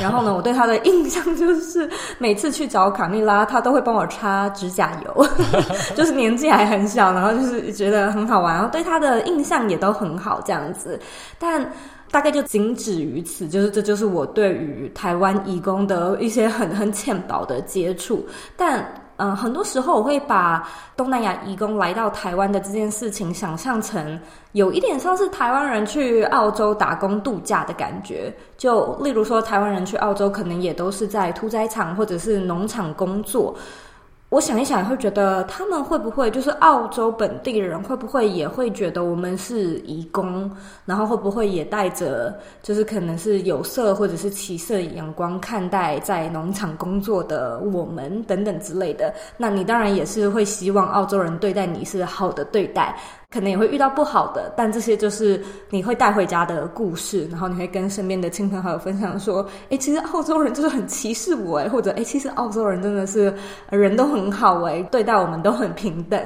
[0.00, 5.26] 然后呢，我对他的印象就是每次去找卡蜜拉，他都会帮我擦指甲油，
[5.96, 10.98] 就是年纪还很小，然后就是觉得很好玩，然后对他的印象也都很好这样子，
[11.38, 11.64] 但
[12.10, 18.86] 大概就仅止于此，就是这就是我对于台湾义工的一些很很浅薄的接触，但。
[19.16, 24.20] 嗯，很多时候我会把东南亚移工来到台湾的这件事情想象成
[24.52, 28.34] 有一点像是台湾人去澳洲打工度假的感觉。
[28.56, 33.54] 就例如说，台湾人去澳洲可能也都是在屠宰场或者是农场工作。
[34.34, 40.50] 我想一想，会觉得他们会不会就是澳洲本地人，会不会也会觉得我们是移工，
[40.84, 49.14] 然后会不会也带着就是可能是有色或者是歧视眼光看待在农场工作的我们等等之类的？
[49.36, 52.96] 那你当然也是会希望澳洲人对待你是好的对待。
[53.34, 63.34] 可能也会遇到不好的，但这些就是你会带回家的故事，然后你会跟身边的亲朋好友分享说：“诶，其实澳洲人就是很歧视我，诶，或者诶，其实澳洲人真的是
[63.70, 66.20] 人都很好，诶，对待我们都很平等。”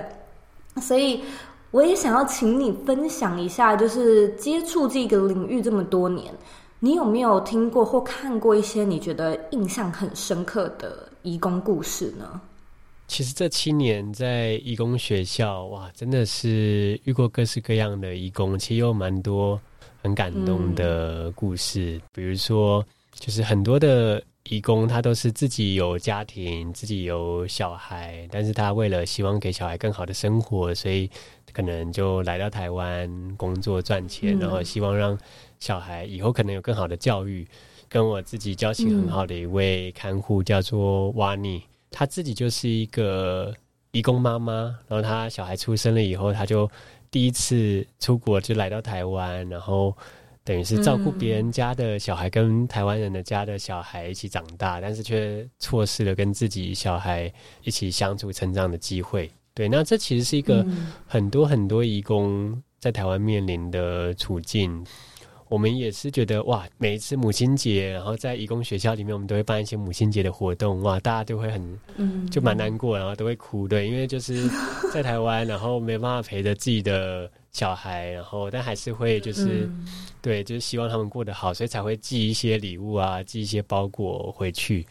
[0.82, 1.24] 所以
[1.70, 6.30] 我也想要请你分享一下，就是接触这个领域这么多年，
[6.78, 12.38] 你有没有听过或看过一些你觉得印象很深刻的移工故事呢？
[13.08, 19.60] 其实这七年在义工学校，哇，真的是遇过各式各样的义工，其实有蛮多
[20.02, 21.96] 很感动的故事。
[21.96, 31.10] 嗯、比如说，就是很多的义工，他都是自己有家庭，自己有小孩，但是他为了希望给小孩更好的生活，所以
[31.52, 35.18] 可能就来到台湾工作赚钱，嗯、然后希望让
[35.58, 37.48] 小孩以后可能有更好的教育。
[37.88, 41.62] 跟我自己交情很好的一位看护叫做瓦尼。
[41.90, 43.54] 她自己就是一个
[43.92, 46.70] 移工妈妈，然后她小孩出生了以后，她就
[47.10, 49.96] 第一次出国，就来到台湾，然后
[50.44, 57.32] 等于是照顾别人家的小孩，跟台湾人的家的小孩一起长大，但是却错失了跟自己小孩
[57.64, 59.30] 一起相处成长的机会。
[59.54, 60.64] 对，那这其实是一个
[61.06, 64.86] 很多很多移工在台湾面临的处境。
[65.48, 74.48] 我们也是觉得哇，每一次母亲节，然后在义工学校里面，我们都会办一些母亲节的活动，哇，大家都会很，嗯，就蛮难过，然后都会哭，对，因为就是
[74.92, 79.86] 在台湾，然后没办法陪着自己的小孩，然后但还是会就是，嗯、
[80.20, 84.86] 对，就是希望他们过得好，所以才会寄一些礼物啊，寄一些包裹回去。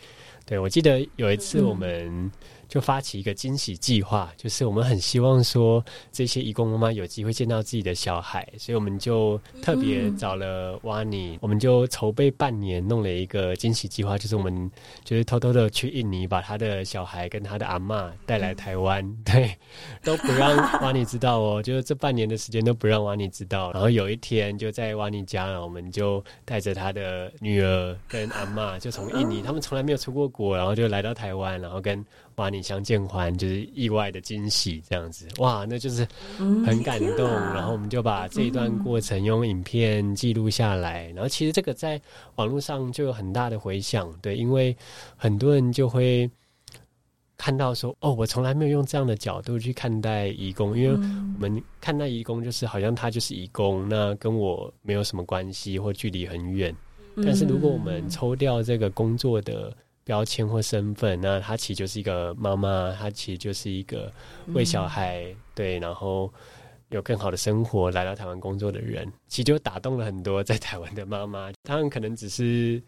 [0.45, 2.07] 对，我记得有一次我们。
[2.07, 2.31] 嗯
[2.67, 14.69] 就发起一个惊喜计划，就是我们很希望说这些义工妈妈有机会见到自己的小孩，所以我们就特别找了瓦尼，嗯、我们就筹备半年，弄了一个惊喜计划，就是我们
[15.03, 19.57] 就是偷偷的去印尼，把他的小孩跟他的阿嬷带来台湾，对，
[20.03, 23.71] 都不让瓦尼知道哦，就是这半年的时间都不让瓦尼知道。
[23.71, 32.05] 然后有一天就在瓦尼家，我们就带着他的女儿跟阿嬷，就从印尼，他们从来没有出过国，然后就来到台湾，然后跟
[32.37, 37.27] 瓦尼相见欢，就是意外的惊喜，这样子哇，那就是很感动。
[37.27, 41.07] 嗯、然后我们就把这一段过程用影片记录下来。
[41.07, 41.99] 嗯、然后其实这个在
[42.35, 44.75] 网络上就有很大的回响，对，因为
[45.15, 46.29] 很多人就会
[47.37, 56.75] 看到说，哦，我从来没有用这样的角度去看待义工，因为我们看待义工就是好像他就是义工，那跟我没有什么关系或距离很远。
[57.15, 59.75] 但是如果我们抽掉这个工作的
[60.07, 64.09] 标签或身份，那她其实就是一个妈妈，她其实就是一个
[64.53, 66.31] 为小孩、嗯、对，然后
[66.87, 71.51] 有更好的生活来到台湾工作的人，其实就打动了很多在台湾的妈妈。
[71.61, 72.81] 他们可能只是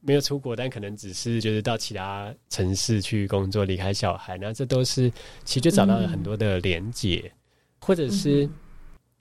[0.00, 5.08] 没有出国，但可能只是就是到其他城市去工作，离开小孩，那这都是
[5.44, 7.32] 其实就找到了很多的连接，嗯、
[7.78, 8.48] 或者是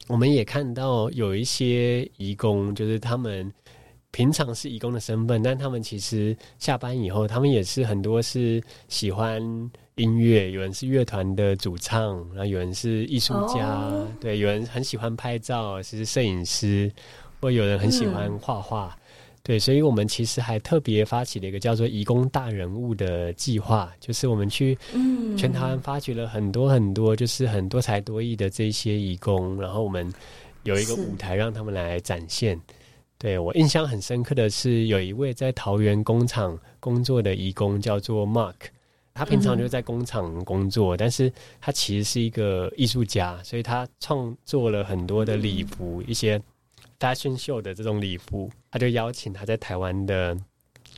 [0.08, 3.54] 我们也看到有一些移工，就是他们。
[4.16, 9.42] 平常是义工的身份，但他们其实下班以后，他们也是很多是喜欢
[9.96, 14.08] 音乐，有人是乐团的主唱，然后有人是艺术家，oh.
[14.22, 16.90] 对，有人很喜欢拍照，是摄影师，
[17.42, 19.00] 或有人很喜欢画画，嗯、
[19.44, 24.78] 对，所以我们其实还特别发起了一个叫做“移工大人物”的计划，就是我们去
[25.38, 30.10] 全台湾发掘了很多很多，就是很多才多艺的这些移工，然后我们
[30.64, 32.58] 有一个舞台让他们来展现。
[33.18, 38.56] 对，我印象很深刻的是，有一位在桃园工厂工作的移工叫做 Mark，
[39.14, 46.40] 他平常就在工厂工作，嗯、但是他其实是一个艺术家，所以他创作了很多的礼服，嗯、一些
[47.00, 50.38] fashion show 的这种礼服，他就邀请他在台湾的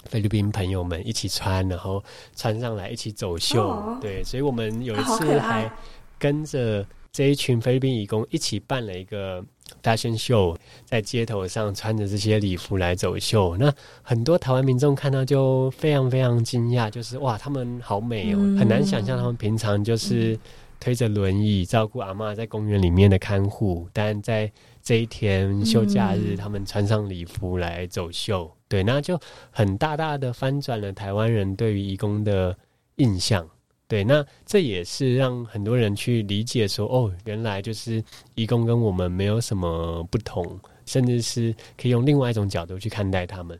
[0.06, 2.03] 菲律宾朋友们一起穿，然后
[2.36, 3.62] 穿上来一起走秀。
[3.62, 5.71] 哦、对，所以我们有一次还
[6.17, 9.45] 跟着这一群菲律宾移工一起办了一个。
[9.84, 20.38] Fashion show 在街头上穿着这些礼服来走秀，那很多台湾民众看到就非常非常惊讶，就是哇，他们好美哦，很难想象他们平常就是
[20.80, 24.51] 推着轮椅照顾阿嬷在公园里面的看护，但在
[24.84, 29.18] 这一天休假日，他们穿上礼服来走秀，对，那就
[29.51, 32.57] 很大大的翻转了台湾人对于义工的
[32.97, 33.47] 印象。
[33.88, 38.04] 对，那这也是让很多人去理解说，哦，原来就是
[38.36, 43.58] 移工跟我们没有什么不同，甚至是可以用另外一种角度去看待他们。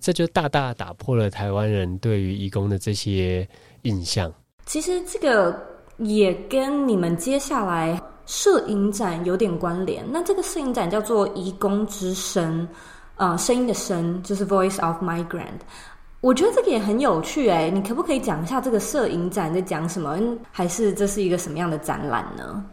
[0.00, 3.46] 这就大大打破了台湾人对于移工的这些
[3.82, 4.32] 印象。
[4.64, 5.54] 其实这个
[5.98, 10.02] 也跟你们接下来摄影展有点关联。
[10.10, 12.66] 那这个摄影展叫做“移工之声”，
[13.16, 15.60] 呃，声音的声就是 “Voice of Migrant”。
[16.20, 20.18] 我觉得这个也很有趣哎，你可不可以讲一下这个摄影展在讲什么？
[20.50, 22.64] 还是这是一个什么样的展览呢？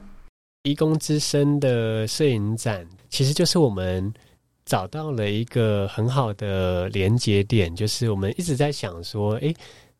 [0.64, 4.12] 移工之声的摄影展其实就是我们
[4.66, 9.54] 找到了一个很好的连接点，就是我们一直在想说，诶。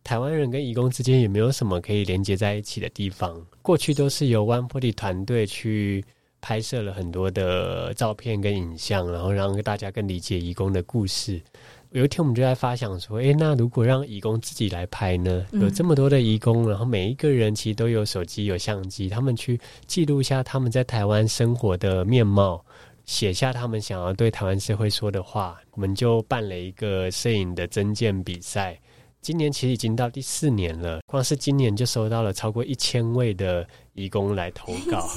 [0.04, 3.44] 台湾人跟移工之间有没有什么可以连接在一起的地方？
[3.64, 6.06] 过去都是由 One Forty 团队去
[6.46, 11.42] 拍摄了很多的照片跟影像，然后让大家更理解移工的故事。
[11.90, 15.44] 有一天，我们就在发想说：诶，那如果让移工自己来拍呢？
[15.54, 22.64] 有这么多的移工，然后每一个人其实都有手机、有相机，他们去记录一下他们在台湾生活的面貌，
[23.06, 25.60] 写下他们想要对台湾社会说的话。
[25.72, 28.80] 我们就办了一个摄影的征件比赛。
[29.26, 35.10] 今年其实已经到第四年了，光是今年就收到了超过一千位的义工来投稿，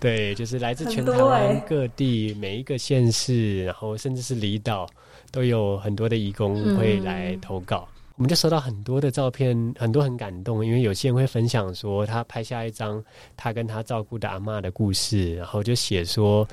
[0.00, 4.86] 对，就是来自全台湾各地每一个县市，然后甚至是离岛，
[5.32, 7.88] 都有很多的义工会来投稿。
[7.90, 7.98] 嗯。
[8.18, 13.02] 我们就收到很多的照片，很多很感动，因为有些人会分享说他拍下一张
[13.36, 16.46] 他跟他照顾的阿嬷的故事，然后就写说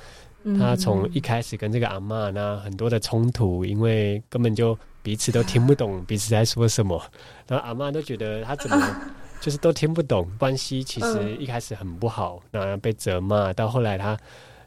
[0.57, 4.75] 他从一开始跟这个阿嬷那很多的冲突，因为根本就。
[5.01, 7.01] 彼此都听不懂彼此在说什么，
[7.47, 9.01] 然后阿嬷都觉得他怎么
[9.41, 14.17] 就是都听不懂，关系其实一开始很不好，然后被责骂，到后来他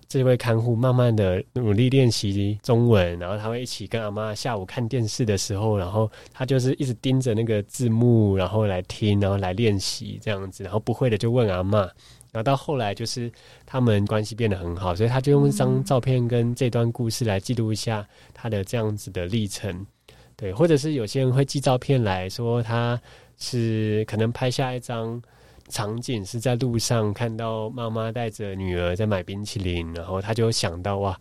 [0.08, 11.80] 这位看护慢慢的努力练习中文，然后他会一起跟阿嬷下午看电视的时候，然后他就是一直盯着那个字幕，然后来听，然后来练习这样子，然后不会的就问阿嬷，
[12.30, 13.30] 然后到后来就是
[13.66, 19.86] 他们关系变得很好，所以他就用一张照片跟这段故事来记录一下他的这样子的历程。
[20.36, 23.00] 对，或者是有些人会寄照片来说，他
[23.38, 25.20] 是可能拍下一张
[25.68, 31.16] 场景，是在路上看到妈妈带着女儿在买冰淇淋，然后他就想到哇，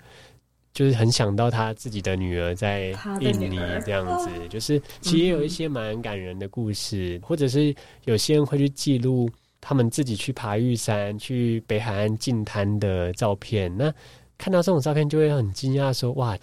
[0.74, 7.74] 就是很想到他自己的女儿在印尼这样子，就是其实也有一些蛮感人的故事，或者是
[8.06, 13.94] 有些人会去记录他们自己去爬玉山、去北海岸近滩的照片，那
[14.38, 16.38] 看到这种照片就会很惊讶说哇。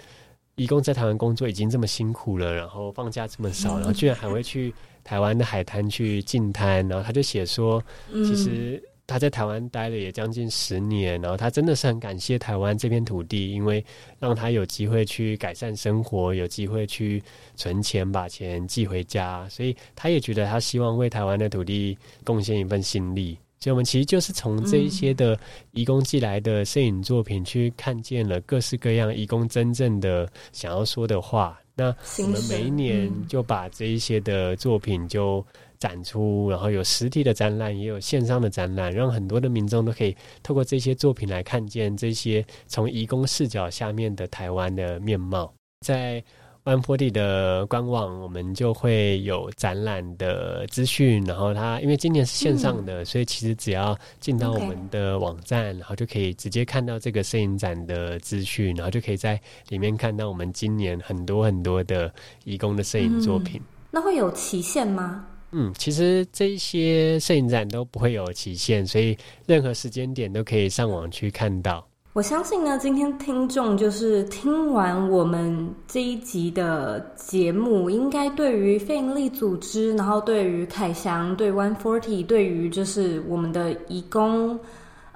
[0.59, 7.83] 移工在台湾工作已经这么辛苦了，然后放假这么少， 然后居然还会去台湾的海滩去净滩，然后他就写说，
[8.13, 13.83] 其实他在台湾待了也将近十年，然后他真的是很感谢台湾这片土地，因为
[14.19, 17.23] 让他有机会去改善生活，有机会去
[17.55, 23.39] 存钱把钱寄回家，所以他也觉得他希望为台湾的土地贡献一份心力。
[23.61, 25.39] 所以，我们其实就是从这一些的
[25.73, 31.59] 移工寄来的摄影作品，去看见了各式各样移工真正的想要说的话。
[31.75, 35.45] 那我们每一年就把这一些的作品就
[35.79, 45.53] 展出，然后有实体的展览，也有线上的展览，让很多的民众都可以透过这些作品来看见这些从移工视角下面的台湾的面貌。
[45.87, 46.21] 在
[46.69, 51.25] One Forty 的官网，我们就会有展览的资讯。
[51.25, 59.41] 然后它因为今年是线上的，嗯、所以其实只要进到我们的网站.然后就可以直接看到这个摄影展的资讯，然后就可以在
[59.71, 62.13] 里面看到我们今年很多很多的
[62.45, 63.59] 义工的摄影作品。
[63.63, 65.25] 嗯、那会有期限吗？
[65.53, 69.17] 嗯，其实这一些摄影展都不会有期限，所以
[69.47, 71.88] 任何时间点都可以上网去看到。
[72.15, 84.59] 我相信呢，今天听众就是听完我们这一集的节目，应该对于非营利组织，然后对于凯翔，对 One Forty，对于就是我们的移工，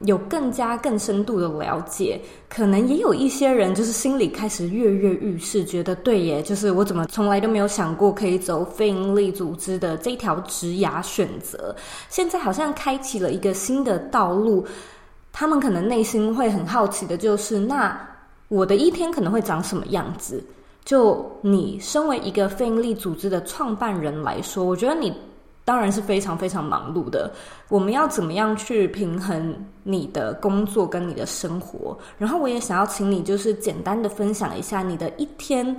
[0.00, 2.20] 有更加更深度的了解。
[2.48, 11.74] 可能也有一些人就是心里开始跃跃欲试，觉得对耶，就是我怎么从来都没有想过可以走非营利组织的这条职涯选择，
[12.08, 14.64] 现在好像开启了一个新的道路。
[15.32, 17.98] 他们可能内心会很好奇的，就是那
[18.48, 20.44] 我的一天可能会长什么样子？
[20.84, 25.12] 就你身为一个非营利组织的创办人来说，我觉得你
[25.64, 27.32] 当然是非常非常忙碌的。
[27.68, 29.54] 我们要怎么样去平衡
[29.84, 31.96] 你的工作跟你的生活？
[32.18, 35.74] 然后我也想要请你，就是简单的分享一下你的一天，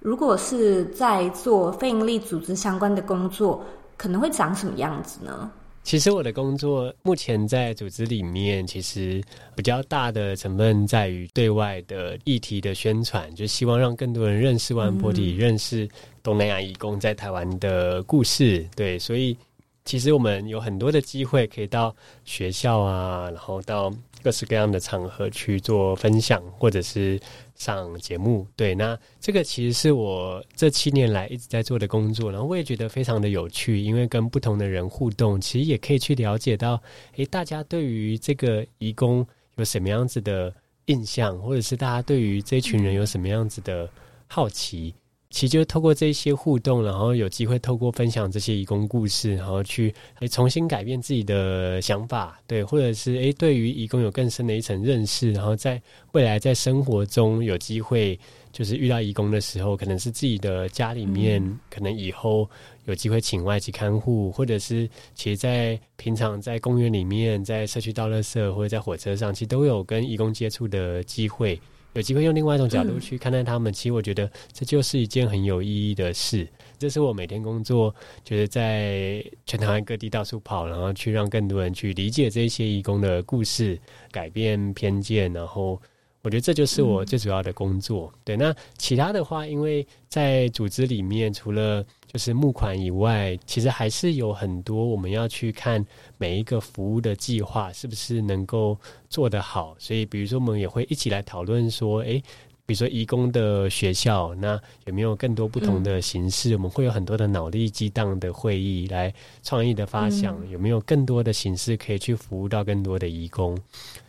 [0.00, 3.62] 如果是在做非营利组织相关的工作，
[3.98, 5.50] 可能会长什么样子呢？
[5.86, 9.22] 其实我的工作目前在组织里面，其实
[9.54, 15.88] 比较大的成分在于对外的议题的宣传，就希望让更多人认识 One Forty，认识
[16.24, 18.68] 东南亚义工在台湾的故事。
[18.74, 19.36] 对，所以
[19.84, 27.16] 其实我们有很多的机会可以到学校啊，然后到各式各样的场合去做分享，或者是
[27.56, 28.46] 上节目。
[28.54, 36.80] 对，那这个其实是我这七年来一直在做的工作，然后我也觉得非常的有趣，因为跟不同的人互动，其实也可以去了解到，
[37.16, 39.26] 诶，大家对于这个义工
[39.56, 40.54] 有什么样子的
[40.86, 43.90] 印象，或者是大家对于这群人有什么样子的
[44.26, 44.94] 好奇。
[45.28, 49.92] 其实就是透过这些互动，然后有机会透过分享这些义工故事，然后去
[50.30, 55.80] 重新改变自己的想法，对，或者是诶对于义工有更深的一层认识，然后在
[56.12, 58.18] 未来在生活中有机会，
[58.52, 62.48] 就是遇到义工的时候，可能是自己的家里面，嗯、可能以后
[62.84, 71.60] 有机会请外籍看护，或者是其实，在平常在公园里面，在社区倒垃圾，或者在火车上，其实都有跟义工接触的机会。
[71.96, 76.46] 有机会用另外一种角度去看待他们，嗯、其实我觉得这就是一件很有意义的事。
[76.78, 83.78] 这是我每天工作，就是在全台湾各地到处跑，然后去让更多人去理解这些义工的故事，
[84.10, 85.80] 改变偏见，然后。
[86.26, 88.10] 我觉得这就是我最主要的工作。
[88.12, 95.86] 嗯、对，那其他的话，因为在组织里面，除了就是募款以外，其实还是有很多我们要去看
[96.18, 98.76] 每一个服务的计划是不是能够
[99.08, 99.76] 做得好。
[99.78, 102.20] 所以，比如说，我们也会一起来讨论说，诶，
[102.66, 106.50] 比如说移工的学校，那有没有更多不同的形式？
[106.50, 109.14] 嗯、我们会有很多的脑力激荡的会议，来
[109.44, 113.56] 创意的发想，嗯、有没有更多的形式可以去服务到更多的移工？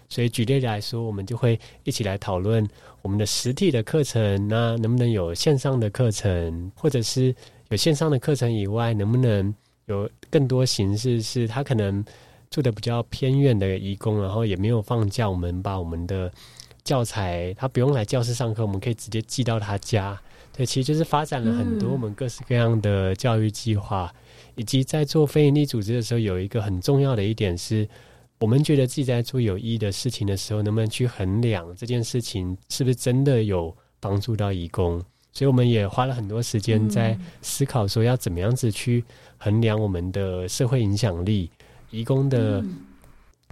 [0.10, 2.66] 所以举例来说，我们就会一起来讨论
[3.02, 7.36] 我们的实体的课程，那能不能有线上的课程，或者是
[7.70, 9.54] 有线上的课程以外，能不能
[9.88, 11.22] 有更多形式？
[11.22, 12.04] 是他可能
[12.50, 16.32] 住的比较偏远的义工，然后也没有放假，我们把我们的
[16.86, 20.18] 教材，他不用来教室上课，我们可以直接寄到他家。
[20.54, 24.10] 对，其实就是发展了很多我们各式各样的教育计划，
[24.56, 27.86] 以及在做非营利组织的时候，有一个很重要的一点是。
[28.40, 35.04] 我们觉得自己在做有意义的事情的时候，能不能去衡量这件事情是不是真的有帮助到义工？
[35.34, 39.04] 所以我们也花了很多时间在思考，说要怎么样子去
[39.38, 41.50] 衡量我们的社会影响力，
[41.92, 42.64] 义工的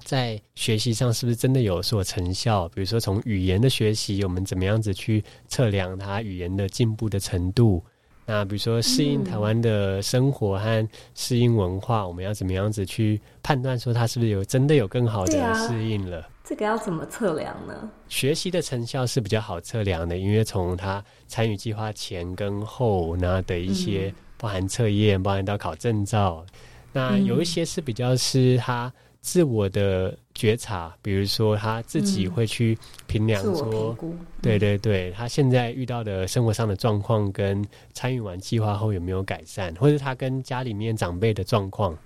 [0.03, 2.67] 在学习上是不是真的有所成效？
[2.69, 7.83] 比如说从语言的学习，我们怎么样子去测量他语言的进步的程度？
[8.25, 16.27] 那比如说适应台湾的生活和适应文化，嗯、我们要怎么样子去判断说他是不是有真的有更好的适应了？
[16.43, 17.89] 这个要怎么测量呢？
[18.09, 26.45] 学习的成效是比较好测量的，因为从他参与计划前跟后那的一些包含测验，嗯、包含到考证照，
[26.93, 28.91] 那有一些是比较是他。
[29.21, 32.77] 自我的觉察，比如说他自己会去
[33.07, 41.97] 评量说，嗯、对对对，他现在遇到的生活上的状况跟参与完计划后有没有改善，或者他跟家里面长辈的状况，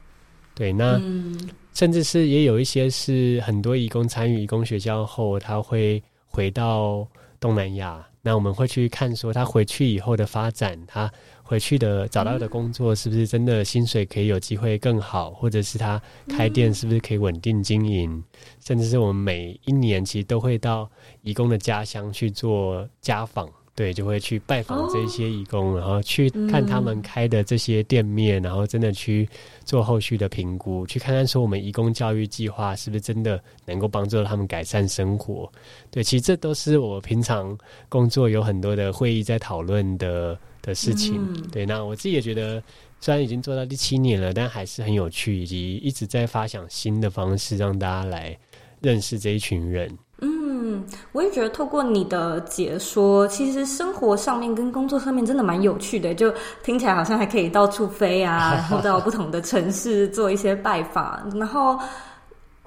[0.54, 7.08] 对，那、嗯、甚至是也有一些是很多义工参与义工学校后，他会回到
[7.40, 11.12] 东南亚，那我们会去看说他回去以后的发展，他。
[11.50, 18.24] 回去的找到的工作是不是真的薪水可以有机会更好，或者是他开店是不是可以稳定经营，
[18.64, 20.88] 甚至是我们每一年其实都会到
[21.24, 29.28] 义工的家乡去做家访，对，就会去拜访这些义工，然后去看他们开的这些店面，然后真的去
[29.66, 35.52] 做后续的评估，去看看说我们义工教育计划是不是真的能够帮助他们改善生活。
[35.90, 37.58] 对，其实这都是我平常
[37.90, 40.38] 工作有很多的会议在讨论的。
[40.62, 42.62] 的事情，嗯、对，那我自己也觉得，
[43.00, 48.38] 虽然已经做到第七年了，但还是很有趣，以及一直在发想新的方式，让大家来
[48.82, 49.98] 认识这一群人。
[50.22, 56.34] 嗯，我也觉得透过你的解说，其实生活上面跟工作上面真的蛮有趣的，就
[56.64, 61.80] 听起来好像还可以到处飞啊， 然后到不同的城市做一些拜访，然后。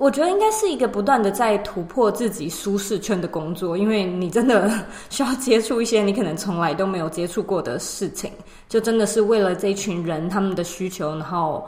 [0.03, 4.69] 我觉得应该是一个不断的在突破自己舒适圈的工作，因为你真的
[5.11, 8.33] 需要接触一些你可能从来都没有接触过的事情，
[8.69, 11.65] 就真的是为了这群人他们的需求，然后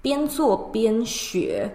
[0.00, 1.68] 边做边学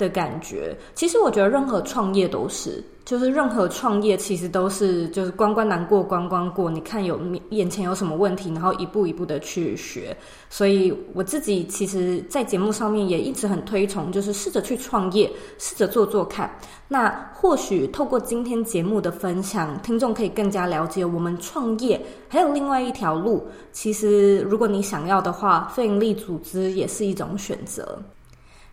[0.00, 0.76] 的感觉。
[0.96, 2.82] 其实我觉得任何创业都是。
[3.02, 10.16] 就是任何创业其实都是就是关关难过关关过，你看有眼前有什么问题，然后一步一步的去学。
[10.48, 15.28] 所以我自己其实，在节目上面也一直很推崇，就是试着去创业，
[15.58, 16.48] 试着做做看。
[16.86, 23.44] 那或许透过今天节目的分享，听众可以更加了解我们创业还有另外一条路。
[23.72, 27.98] 其实如果你想要的话，非营利组织也是一种选择。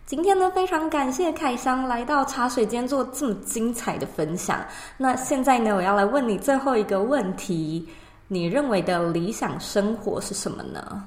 [0.08, 4.66] 今天呢，非常感谢凯翔来到茶水间做这么精彩的分享。
[4.96, 7.86] 那现在呢，我要来问你最后一个问题：
[8.26, 11.06] 你认为的理想生活是什么呢？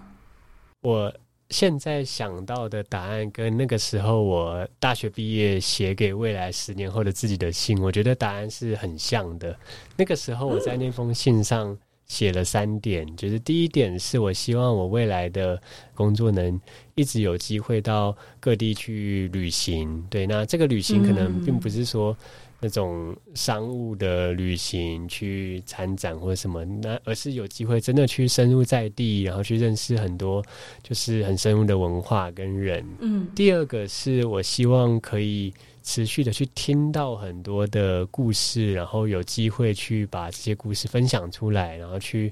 [0.82, 1.12] 我
[1.50, 9.58] 现在想到的答案跟那个时候我大学毕业写给未来十年后的自己的信，我觉得答案是很像的。
[9.98, 11.76] 那个时候我在那封信上
[12.12, 15.58] 写了三点，就是第一点是我希望我未来的
[15.94, 16.60] 工作能
[16.96, 20.06] 一直有机会到各地去旅行。
[20.10, 22.16] 对，那这个旅行可能并不是说。
[22.64, 30.46] 那种商务的旅行去参展或者什么，那而是有机会真的去深入在地，然后去认识很多
[30.84, 32.86] 就是很深入的文化跟人。
[33.00, 35.52] 嗯，第二个是我希望可以
[35.84, 42.32] 持续的去听到很多的故事，然后有机会去把这些故事分享出来，然后去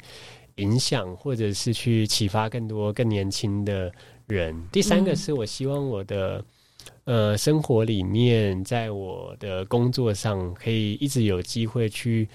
[0.56, 3.92] 影响或者是去启发更多更年轻的
[4.28, 4.56] 人。
[4.72, 6.44] 第三个是我希望我的。
[7.06, 12.30] 呃，生活里面，在我的工作上，可以一直有机会去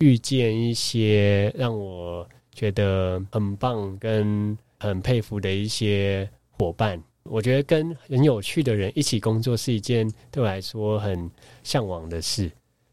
[0.00, 7.02] 遇见一些让我觉得很棒跟很佩服的一些伙伴。
[7.30, 11.30] 我觉得跟很有趣的人一起工作是一件对我来说很
[11.62, 12.50] 向往的事。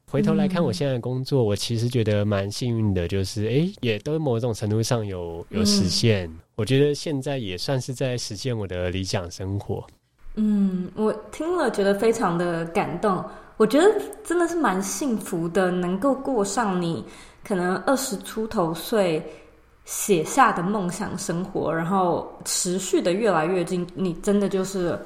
[0.07, 6.31] 回头来看我现在的工作，我其实觉得蛮幸运的，就是诶，也都某种程度上有有实现。
[6.55, 9.85] 我觉得现在也算是在实现我的理想生活。
[10.35, 13.23] 嗯，我听了觉得非常的感动。
[13.57, 17.03] 我觉得真的是蛮幸福的，能够过上你
[17.43, 19.21] 可能二十出头岁
[19.85, 23.85] 写下的梦想生活，然后持续的越来越近。
[23.93, 24.99] 你真的就是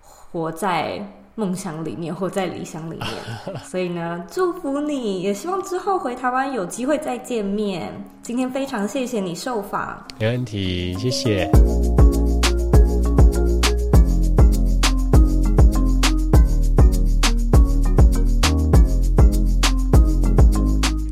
[0.00, 1.04] 活在
[1.34, 3.08] 梦想里面，活在理想里面。
[3.66, 7.92] 所以呢，祝福你，也希望之后回台湾有机会再见面。
[8.22, 11.50] 今天非常谢谢你受访，没问题，谢谢。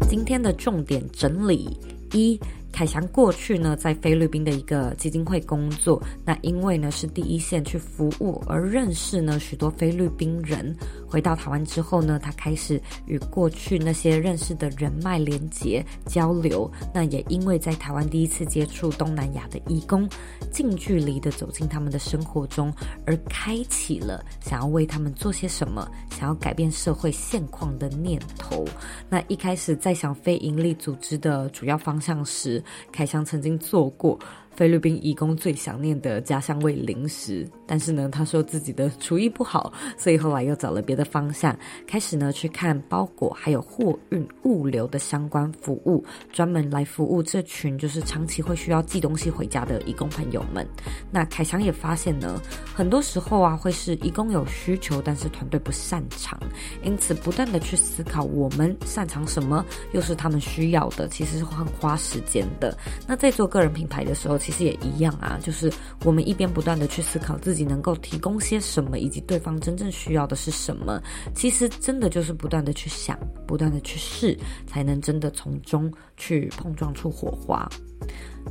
[0.08, 1.76] 今天的重点整理
[2.12, 2.40] 一。
[2.80, 6.02] 凯翔过去呢，在菲律宾的一个基金会工作。
[6.24, 10.74] 那因为呢是第一线去服务，而认识呢许多菲律宾人。
[11.06, 16.72] 回到台湾之后呢，他开始与过去那些认识的人脉连结交流。
[16.94, 20.08] 那也因为在台湾第一次接触东南亚的义工，
[20.50, 22.72] 近距离的走进他们的生活中，
[23.04, 28.64] 而开启了想要为他们做些什么，想要改变社会现况的念头。
[29.10, 32.62] 那一开始在想非营利组织的主要方向时，
[32.92, 34.18] 凯翔曾经做过。
[34.60, 50.68] 菲律宾义工最想念的家乡味零食，但是呢，他说自己的厨艺不好，所以后来又找了别的方向，开始呢去看包裹还有货运物流的相关服务，专门来服务这群就是长期会需要寄东西回家的义工朋友们。
[51.10, 52.38] 那凯翔也发现呢，
[52.74, 56.38] 很多时候啊会是义工有需求，但是团队不擅长，
[56.82, 62.76] 因此不断的去思考我们擅长什么，又是他们需要的，其实是很花时间的。
[63.06, 65.72] 那在做个人品牌的时候，其其实也一样啊，就是
[66.04, 71.00] 我们一边不断的去思考自己能够提供些什么，以及对方真正需要的是什么。
[71.36, 74.36] 其实真的就是不断的去想，不断的去试，
[74.66, 77.68] 才能真的从中去碰撞出火花。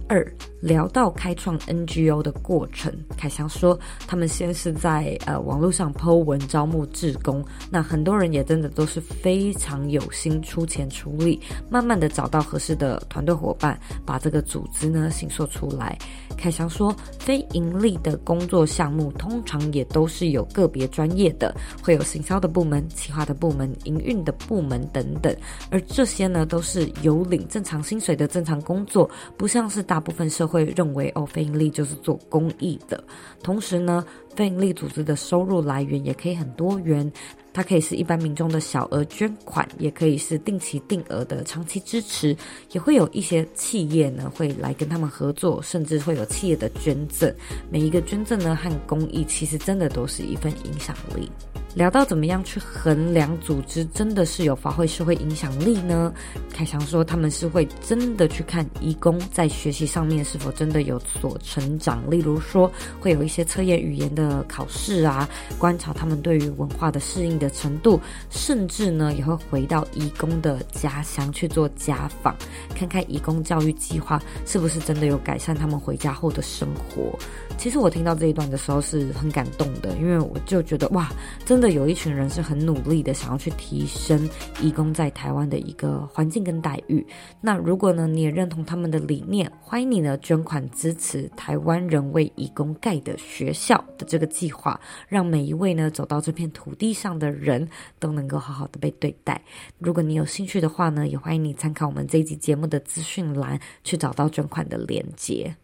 [0.07, 0.25] 二，
[0.59, 11.39] 聊到开创 NGO 的过程，凯翔说，他们先是在呃网络上 po 文招募志工，那很多人也真的都是非常有心出钱出力，
[11.69, 15.97] 慢慢的找到合适的团队伙伴，把这个组织呢形塑出来。
[16.39, 25.35] 凯翔说，非盈利的工作项目通常也都是有个别专业的，会有行销的部门、企划的部门、营运的部门等等，
[25.69, 29.99] 而这些呢都是有领正常薪水的正常工作，不像是大。
[29.99, 33.03] 部分社会认为，哦，非盈利就是做公益的。
[33.43, 37.11] 同时呢，非盈利组织的收入来源也可以很多元，
[37.59, 42.33] 它可以是一般民众的小额捐款，也可以是定期定额的长期支持，
[42.71, 47.29] 也会有一些企业呢会来跟他们合作，甚至会有企业的捐赠。
[47.69, 51.29] 每一个捐赠呢和公益，其实真的都是一份影响力。
[51.75, 56.11] 聊到怎么样去衡量组织真的是有发挥社会影响力呢？
[56.51, 65.29] 凯翔说他们是会真的去看义工在学习上面是否真的有所成长，例如说会有一些测验语言的考试啊，
[65.59, 72.35] 观察他们对于文化的适应的程度，甚至呢也会回到义工的家乡去做家访，
[72.75, 77.17] 看看义工教育计划是不是真的有改善他们回家后的生活。
[77.57, 81.09] 其实我听到这一段的时候是很感动的，因为我就觉得哇，
[81.45, 84.29] 真的有一群人是很努力的，想要去提升
[84.61, 87.05] 义工在台湾的一个环境跟待遇。
[87.41, 94.79] 那如果呢，你也认同他们的理念，欢迎你呢捐款支持台湾人为义工盖的学校的这个计划，
[95.09, 97.69] 让每一位呢走到这片土地上的人
[97.99, 99.41] 都能够好好的被对待。
[99.77, 105.55] 如果你有兴趣的话呢，也欢迎你参考我们这一集节目的资讯栏，去找到捐款的链接。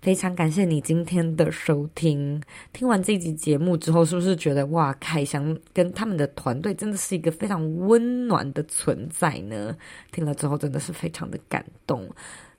[0.00, 2.42] 非常感谢你今天的收听。
[2.74, 9.74] 听完这集节目之后，是不是觉得哇，凯翔跟他们的团队真的是一个非常温暖的存在呢？
[10.12, 12.06] 听了之后真的是非常的感动。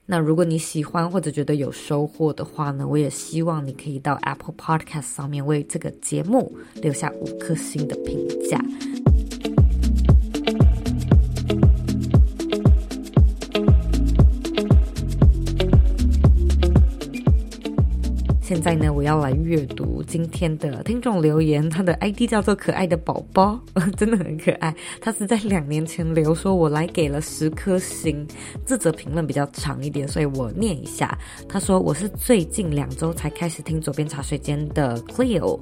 [0.08, 8.58] 那如果你喜欢或者觉得有收获的话呢，我也希望你可以到 Apple Podcast 上面为这个节目留下五颗星的评价。
[18.46, 21.68] 现在呢，我要来阅读今天的听众留言。
[21.68, 23.60] 他的 ID 叫做“可爱的宝宝”，
[23.98, 24.72] 真的很可爱。
[25.00, 28.24] 他是在两年前留说，我来给了十颗星。
[28.64, 31.18] 这则评论比较长一点，所以我念一下。
[31.48, 35.58] 他说：“我是最近两周才开始听左边茶水间的 Cleo。”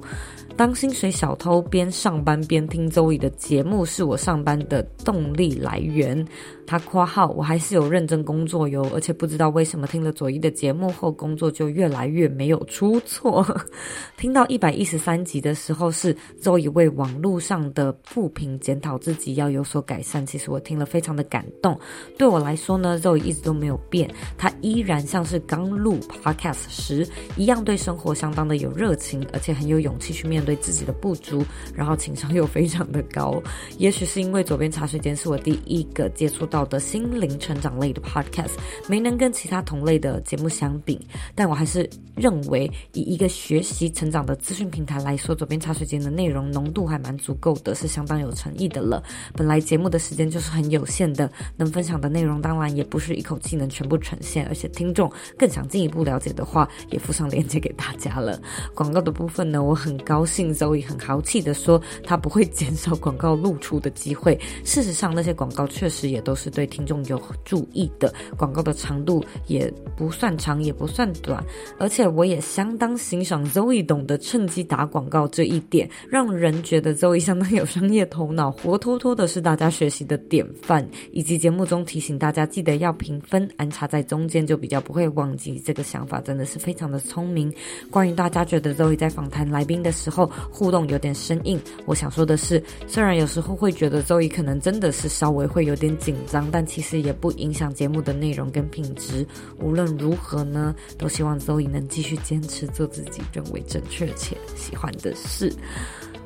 [0.55, 6.23] 当薪水小偷边上班边听周瑜的节目，是我上班的动力来源。
[6.67, 13.45] 他括号我还是有认真工作哟，而且不知道为什么听了左一的节目后，工作就越来越没有出错。
[14.17, 20.25] 听到一百一十三集的时候，是 Zoe 为网络上的负评检讨自己要有所改善。
[20.25, 21.79] 其实我听了非常的感动。
[22.17, 31.43] 对我来说呢肉一直都没有变，他依然像是刚录 Podcast 时一样，对生活相当的有热情，而且很有勇气去面对自己的不足，
[31.75, 33.41] 然后情商又非常的高。
[33.77, 38.51] 也许是因为左边茶水间是我第一个接触到的心灵成长类的 podcast，
[38.87, 49.03] 没能跟其他同类的节目相比，但我还是认为以一个学习成长的资讯平台来说，左边茶水间的内容浓度还蛮足够的，是相当有诚意的了。
[49.33, 58.39] 本来节目的时间就是很有限的，能分享的内容当然也不是一口气能全部呈现，而且听众更想进一步了解的话，也附上链接给大家了。
[58.73, 60.45] 广告的部分呢，我很高兴。
[60.55, 64.39] 很豪气的说，他不会减少广告露出的机会。
[64.63, 68.13] 事实上，那些广告确实也都是是对听众有注意的。
[68.37, 71.43] 广告的长度也不算长，也不算短。
[71.79, 80.87] 而且，我也相当欣赏 Zoe 懂得趁机打广告这一点，让人觉得 Zoe 相当有商业头脑，活脱脱的是大家学习的典范。
[81.11, 85.59] 以及节目中提醒大家记得要评分，安插在中间就比较不会忘记。
[85.65, 87.51] 这个想法真的是非常的聪明。
[87.89, 91.59] 关于大家觉得 Zoe 在访谈来宾的时候，互动有点生硬。
[91.85, 99.23] 我想说的是，虽然有时候会觉得 Zoe 可能真的是稍微会有点紧张，但其实也不影响节目的内容跟品质。
[99.59, 105.53] 无论如何呢，都希望周颖能继续坚持做自己认为正确且喜欢的事。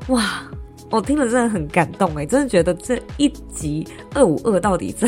[0.08, 0.50] 哇！
[0.92, 3.86] 我听了真的很感动诶，真的觉得这一集
[4.16, 5.08] 二五二到底在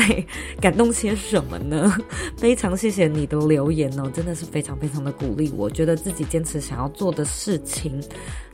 [0.60, 1.92] 感动些什么呢？
[2.38, 5.52] 非常谢谢你的留言哦，真的是非常非常的鼓励。
[5.56, 8.00] 我觉得自己坚持想要做的事情，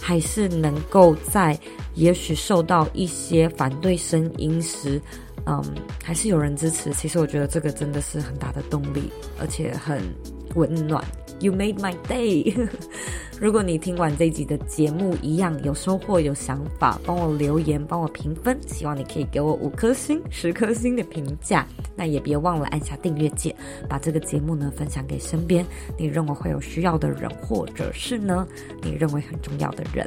[0.01, 1.59] 还是能够在
[1.97, 4.99] 也许受到一些反对声音时，
[5.49, 5.65] 嗯，
[6.05, 6.93] 还是有人支持。
[6.93, 10.03] 其实我觉得这个真的是很大的动力，而且很
[10.55, 11.03] 温暖。
[11.41, 12.69] You made my day。
[13.41, 21.67] 如果你听完这集的节目一样有收获、有想法，帮我留言、帮我评分，希望你可以给我五颗星、十颗星的评价。
[21.97, 23.55] 那也别忘了按下订阅键，
[23.89, 25.65] 把这个节目呢分享给身边
[25.97, 28.47] 你认为会有需要的人，或者是呢
[28.83, 30.07] 你认为很重要的人。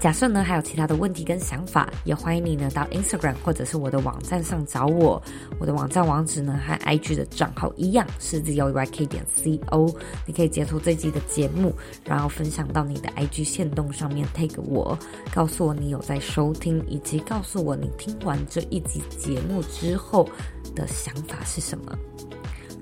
[0.00, 5.20] 假设呢还有其他的问题跟想法，也欢迎你呢到 Instagram 或者是我的网站上找我。
[5.58, 9.92] 我的网站网址呢和 IG 的账号一样是 zoyk 点 co。
[10.24, 11.74] 你可以截图这集的节目，
[12.04, 14.96] 然后分享到你的 IG 限动上面 tag 我，
[15.34, 20.28] 告诉我你有在收听，以及告诉我你听完这一集节目之后
[20.76, 21.98] 的想法是什么。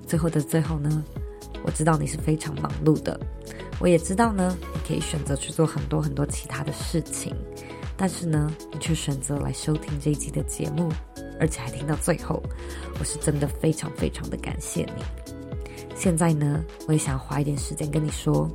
[0.07, 1.03] 最后的最后呢，
[1.67, 3.21] 我知道你是非常忙碌的。
[3.79, 7.35] 我也知道呢，你可以选择去做很多很多其他的事情，
[7.95, 10.89] 但是呢，你却选择来收听这一集的节目，
[11.39, 12.43] 而且还听到最后，
[12.99, 15.03] 我是真的非常非常的感谢你。
[15.95, 18.49] 现在呢，我也想花一点时间跟你说，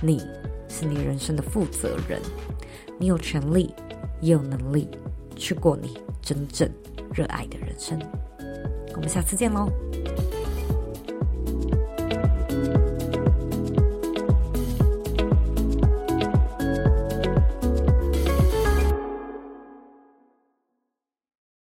[0.00, 0.20] 你
[0.68, 2.20] 是你人生的负责人，
[2.98, 3.72] 你有权利，
[4.20, 4.88] 也有能力
[5.36, 6.68] 去过你真正
[7.12, 7.96] 热爱的人生。
[8.94, 9.70] 我们下次见喽。